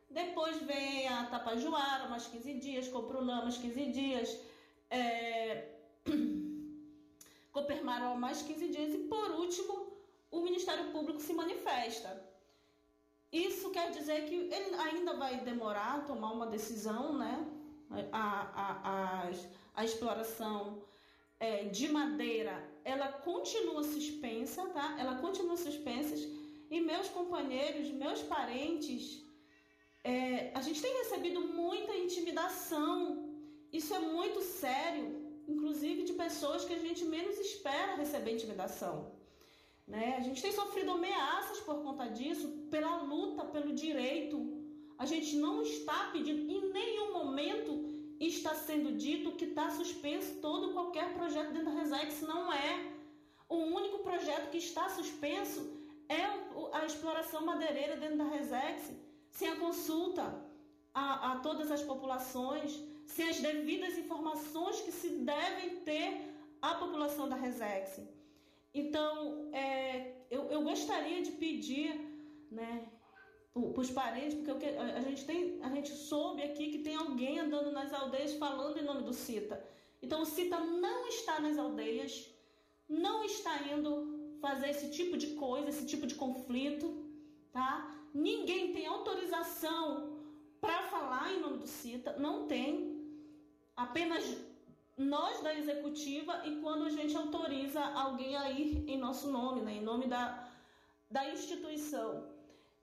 Depois 0.07 0.61
vem 0.61 1.07
a 1.07 1.25
Tapajuara, 1.25 2.07
mais 2.09 2.27
15 2.27 2.53
dias, 2.59 2.87
Coprunã, 2.87 3.41
mais 3.41 3.57
15 3.57 3.85
dias, 3.87 4.39
é... 4.91 5.67
Copermaró, 7.51 8.15
mais 8.15 8.43
15 8.43 8.67
dias. 8.67 8.93
E, 8.93 8.99
por 8.99 9.31
último, 9.31 9.97
o 10.29 10.41
Ministério 10.41 10.91
Público 10.91 11.19
se 11.19 11.33
manifesta. 11.33 12.23
Isso 13.31 13.71
quer 13.71 13.89
dizer 13.89 14.25
que 14.25 14.35
ele 14.35 14.75
ainda 14.75 15.15
vai 15.15 15.39
demorar 15.39 15.95
a 15.95 16.01
tomar 16.01 16.33
uma 16.33 16.45
decisão, 16.45 17.17
né? 17.17 17.47
A, 18.11 18.19
a, 18.21 18.91
a, 18.91 19.31
a 19.73 19.83
exploração 19.83 20.85
é, 21.39 21.65
de 21.65 21.87
madeira, 21.89 22.55
ela 22.83 23.09
continua 23.11 23.83
suspensa, 23.83 24.65
tá? 24.69 24.95
Ela 24.99 25.15
continua 25.15 25.57
suspensa 25.57 26.15
e 26.69 26.81
meus 26.81 27.07
companheiros, 27.09 27.91
meus 27.91 28.21
parentes 28.21 29.23
É, 30.03 30.51
a 30.59 30.61
gente 30.61 30.81
tem 30.81 30.93
recebido 30.99 31.39
muita 31.41 31.93
intimidação. 31.93 32.91
Isso 33.79 33.93
é 33.93 33.99
muito 33.99 34.39
sério, 34.41 35.07
inclusive 35.53 36.03
de 36.03 36.13
pessoas 36.13 36.63
que 36.63 36.73
a 36.73 36.79
gente 36.79 37.03
menos 37.03 37.37
espera 37.37 37.95
receber 37.95 38.31
intimidação. 38.31 38.93
Né? 39.85 40.15
A 40.17 40.21
gente 40.21 40.41
tem 40.41 40.53
sofrido 40.53 40.91
ameaças 40.91 41.59
por 41.59 41.77
conta 41.83 42.05
disso, 42.17 42.47
pela 42.71 43.01
luta 43.01 43.43
pelo 43.45 43.73
direito. 43.73 44.37
A 44.97 45.05
gente 45.05 45.35
não 45.35 45.61
está 45.61 46.09
pedindo, 46.13 46.49
em 46.55 46.71
nenhum 46.71 47.11
momento 47.11 47.96
está 48.25 48.55
sendo 48.55 48.93
dito 48.97 49.33
que 49.33 49.45
está 49.45 49.69
suspenso 49.69 50.35
todo 50.41 50.73
qualquer 50.73 51.13
projeto 51.13 51.51
dentro 51.51 51.71
da 51.71 51.79
Resex. 51.79 52.21
Não 52.21 52.51
é. 52.51 52.91
O 53.47 53.57
único 53.57 53.99
projeto 53.99 54.49
que 54.49 54.57
está 54.57 54.89
suspenso 54.89 55.77
é 56.09 56.23
a 56.73 56.85
exploração 56.85 57.45
madeireira 57.45 57.95
dentro 57.97 58.17
da 58.17 58.23
Resex, 58.25 58.91
sem 59.29 59.49
a 59.49 59.55
consulta 59.57 60.45
a, 60.93 61.33
a 61.33 61.39
todas 61.39 61.71
as 61.71 61.81
populações, 61.81 62.81
sem 63.05 63.29
as 63.29 63.39
devidas 63.39 63.97
informações 63.97 64.81
que 64.81 64.91
se 64.91 65.09
devem 65.09 65.77
ter 65.81 66.33
à 66.61 66.75
população 66.75 67.29
da 67.29 67.35
Resex. 67.35 68.01
Então, 68.73 69.49
é, 69.53 70.15
eu, 70.29 70.43
eu 70.51 70.61
gostaria 70.63 71.21
de 71.21 71.31
pedir 71.31 71.91
né, 72.51 72.87
para 73.73 73.81
os 73.81 73.91
parentes, 73.91 74.35
porque 74.35 74.65
a, 74.65 75.01
gente 75.01 75.25
tem, 75.25 75.59
a 75.61 75.69
gente 75.69 75.91
soube 75.91 76.41
aqui 76.41 76.71
que 76.71 76.79
tem 76.79 76.95
alguém 76.95 77.39
andando 77.39 77.71
nas 77.71 77.93
aldeias 77.93 78.33
falando 78.33 78.77
em 78.77 78.83
nome 78.83 79.03
do 79.03 79.13
CITA. 79.13 79.63
Então, 80.01 80.21
o 80.21 80.25
CITA 80.25 80.59
não 80.59 81.07
está 81.07 81.39
nas 81.39 81.57
aldeias, 81.57 82.29
não 82.87 83.23
está 83.23 83.53
indo 83.63 84.37
fazer 84.39 84.69
esse 84.69 84.91
tipo 84.91 85.17
de 85.17 85.27
coisa, 85.35 85.69
esse 85.69 85.85
tipo 85.85 86.05
de 86.05 86.15
conflito, 86.15 87.05
tá? 87.51 87.93
Ninguém 88.13 88.73
tem 88.73 88.85
autorização 88.85 90.17
para 90.61 90.83
falar 90.83 91.33
em 91.33 91.39
nome 91.39 91.57
do 91.57 91.67
CITA, 91.67 92.15
não 92.17 92.47
tem. 92.47 92.95
Apenas 93.75 94.23
nós 94.97 95.41
da 95.41 95.53
executiva 95.53 96.41
e 96.45 96.59
quando 96.61 96.85
a 96.85 96.89
gente 96.89 97.15
autoriza 97.15 97.83
alguém 97.83 98.35
a 98.35 98.49
ir 98.49 98.83
em 98.87 98.97
nosso 98.97 99.31
nome, 99.31 99.61
né, 99.61 99.73
em 99.73 99.83
nome 99.83 100.07
da, 100.07 100.47
da 101.09 101.29
instituição. 101.31 102.36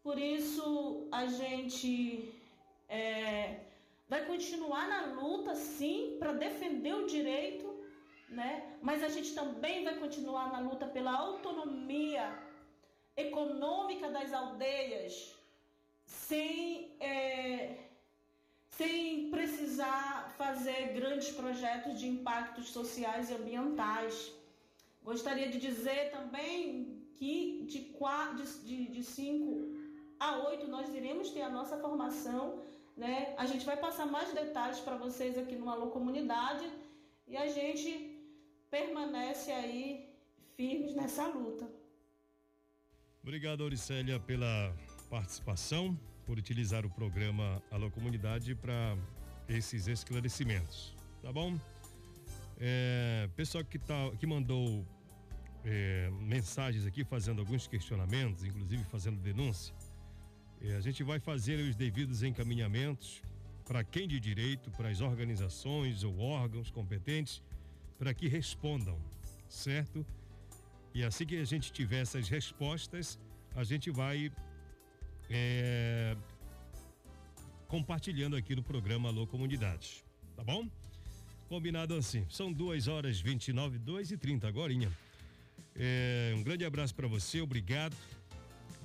Por 0.05 0.19
isso 0.19 1.09
a 1.11 1.25
gente 1.27 2.31
é, 2.90 3.61
vai 4.07 4.27
continuar 4.27 4.87
na 4.87 5.07
luta, 5.07 5.55
sim, 5.55 6.17
para 6.19 6.35
defender 6.35 6.95
o 6.95 7.07
direito, 7.07 7.67
né? 8.29 8.77
Mas 8.83 9.03
a 9.03 9.09
gente 9.09 9.35
também 9.35 9.83
vai 9.83 9.95
continuar 9.97 10.53
na 10.53 10.61
luta 10.61 10.87
pela 10.87 11.11
autonomia 11.11 12.38
econômica 13.17 14.11
das 14.11 14.31
aldeias, 14.35 15.35
sem 16.05 16.93
é, 17.01 17.79
sem 18.69 19.31
precisar 19.31 20.35
fazer 20.37 20.93
grandes 20.93 21.31
projetos 21.31 21.99
de 21.99 22.07
impactos 22.09 22.69
sociais 22.69 23.31
e 23.31 23.35
ambientais. 23.35 24.33
Gostaria 25.03 25.49
de 25.49 25.59
dizer 25.59 26.11
também 26.11 27.03
que 27.14 27.64
de, 27.67 27.81
quatro, 27.99 28.45
de, 28.64 28.87
de 28.88 29.03
cinco 29.03 29.74
a 30.25 30.31
oito 30.49 30.67
nós 30.67 30.89
iremos 30.99 31.31
ter 31.31 31.43
a 31.43 31.51
nossa 31.51 31.77
formação. 31.77 32.63
Né? 32.97 33.35
A 33.37 33.47
gente 33.47 33.65
vai 33.67 33.77
passar 33.77 34.07
mais 34.07 34.33
detalhes 34.33 34.81
para 34.81 34.97
vocês 34.97 35.37
aqui 35.37 35.57
no 35.57 35.69
Alô 35.69 35.89
Comunidade 35.89 36.67
e 37.27 37.37
a 37.37 37.47
gente 37.57 37.91
permanece 38.71 39.51
aí 39.51 40.09
firmes 40.57 40.95
nessa 40.95 41.27
luta. 41.27 41.67
Obrigado, 43.23 43.63
Auricélia, 43.63 44.19
pela 44.21 44.75
participação 45.11 45.99
por 46.27 46.39
utilizar 46.39 46.87
o 46.87 46.91
programa 46.91 47.63
Alô 47.71 47.91
Comunidade 47.91 48.55
para 48.55 48.97
esses 49.49 49.87
esclarecimentos, 49.89 50.95
tá 51.21 51.33
bom? 51.33 51.59
É, 52.59 53.29
pessoal 53.37 53.65
que, 53.65 53.79
tá, 53.79 54.11
que 54.19 54.27
mandou 54.27 54.87
é, 55.65 56.09
mensagens 56.21 56.87
aqui 56.87 57.05
fazendo 57.05 57.41
alguns 57.41 57.67
questionamentos, 57.67 58.45
inclusive 58.45 58.85
fazendo 58.85 59.21
denúncia, 59.21 59.75
é, 60.64 60.77
a 60.77 60.81
gente 60.81 61.03
vai 61.03 61.20
fazer 61.20 61.61
os 61.61 61.77
devidos 61.77 62.22
encaminhamentos 62.22 63.22
para 63.66 63.85
quem 63.85 64.09
de 64.09 64.18
direito, 64.18 64.70
para 64.70 64.88
as 64.88 65.00
organizações 65.00 66.03
ou 66.05 66.18
órgãos 66.18 66.70
competentes, 66.70 67.42
para 67.98 68.12
que 68.14 68.29
respondam, 68.29 68.98
certo? 69.48 70.05
E 70.94 71.03
assim 71.03 71.27
que 71.27 71.37
a 71.37 71.44
gente 71.44 71.72
tiver 71.72 72.00
essas 72.00 72.29
respostas, 72.29 73.18
a 73.55 73.64
gente 73.64 73.90
vai 73.90 74.33
é, 75.31 76.16
compartilhando 77.68 78.37
aqui 78.37 78.55
no 78.55 78.62
programa 78.62 79.09
Alô 79.09 79.27
Comunidade. 79.27 80.05
Tá 80.37 80.42
bom? 80.42 80.68
Combinado 81.48 81.94
assim. 81.94 82.27
São 82.31 82.53
duas 82.53 82.88
horas 82.88 83.20
29, 83.20 83.79
2 83.79 84.12
e 84.12 84.16
30 84.16 84.48
agora. 84.48 84.72
É, 85.77 86.33
um 86.37 86.42
grande 86.42 86.64
abraço 86.64 86.94
para 86.94 87.07
você, 87.07 87.40
obrigado. 87.40 87.96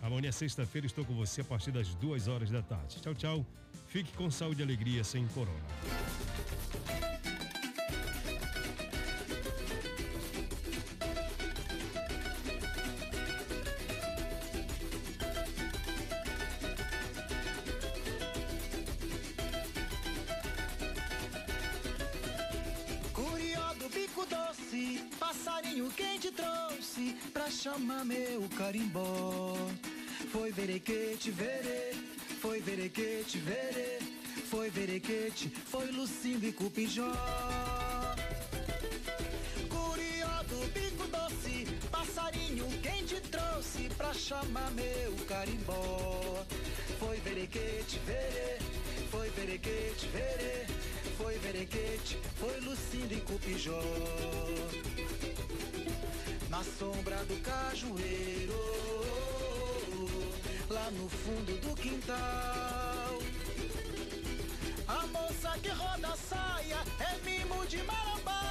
Amanhã, 0.01 0.31
sexta-feira, 0.31 0.88
estou 0.88 1.03
com 1.03 1.13
você 1.13 1.41
a 1.41 1.43
partir 1.43 1.71
das 1.71 1.93
duas 1.95 2.27
horas 2.27 2.49
da 2.49 2.62
tarde. 2.62 3.01
Tchau, 3.01 3.13
tchau. 3.13 3.45
Fique 3.88 4.12
com 4.13 4.29
saúde 4.29 4.62
e 4.62 4.63
alegria 4.63 5.03
sem 5.03 5.27
corona. 5.27 5.65
chama 27.62 28.05
meu 28.05 28.47
carimbó. 28.57 29.53
Foi 30.31 30.51
verequete, 30.51 31.31
verê, 31.31 31.93
foi 32.39 32.61
verequete, 32.61 33.39
verê, 33.39 33.99
foi 34.49 34.69
verequete, 34.69 35.49
foi 35.65 35.87
Lucindo 35.91 36.45
e 36.45 36.51
Cupijó. 36.51 37.11
Curió 39.67 40.43
do 40.43 40.71
bico 40.71 41.07
doce, 41.07 41.65
passarinho 41.89 42.67
quem 42.83 43.03
te 43.05 43.19
trouxe 43.21 43.89
pra 43.97 44.13
chamar 44.13 44.69
meu 44.71 45.13
carimbó. 45.27 46.45
Foi 46.99 47.17
verequete, 47.21 47.99
verê, 48.05 48.57
foi 49.09 49.29
verequete, 49.31 50.07
verê, 50.07 50.65
foi 51.17 51.37
verequete, 51.39 52.19
foi 52.35 52.59
Lucindo 52.59 53.13
e 53.13 53.21
Cupijó 53.21 53.81
na 56.49 56.63
sombra 56.63 57.15
do 57.25 57.35
cajueiro, 57.41 58.78
lá 60.69 60.91
no 60.91 61.10
fundo 61.10 61.60
do 61.62 61.75
quintal. 61.75 62.59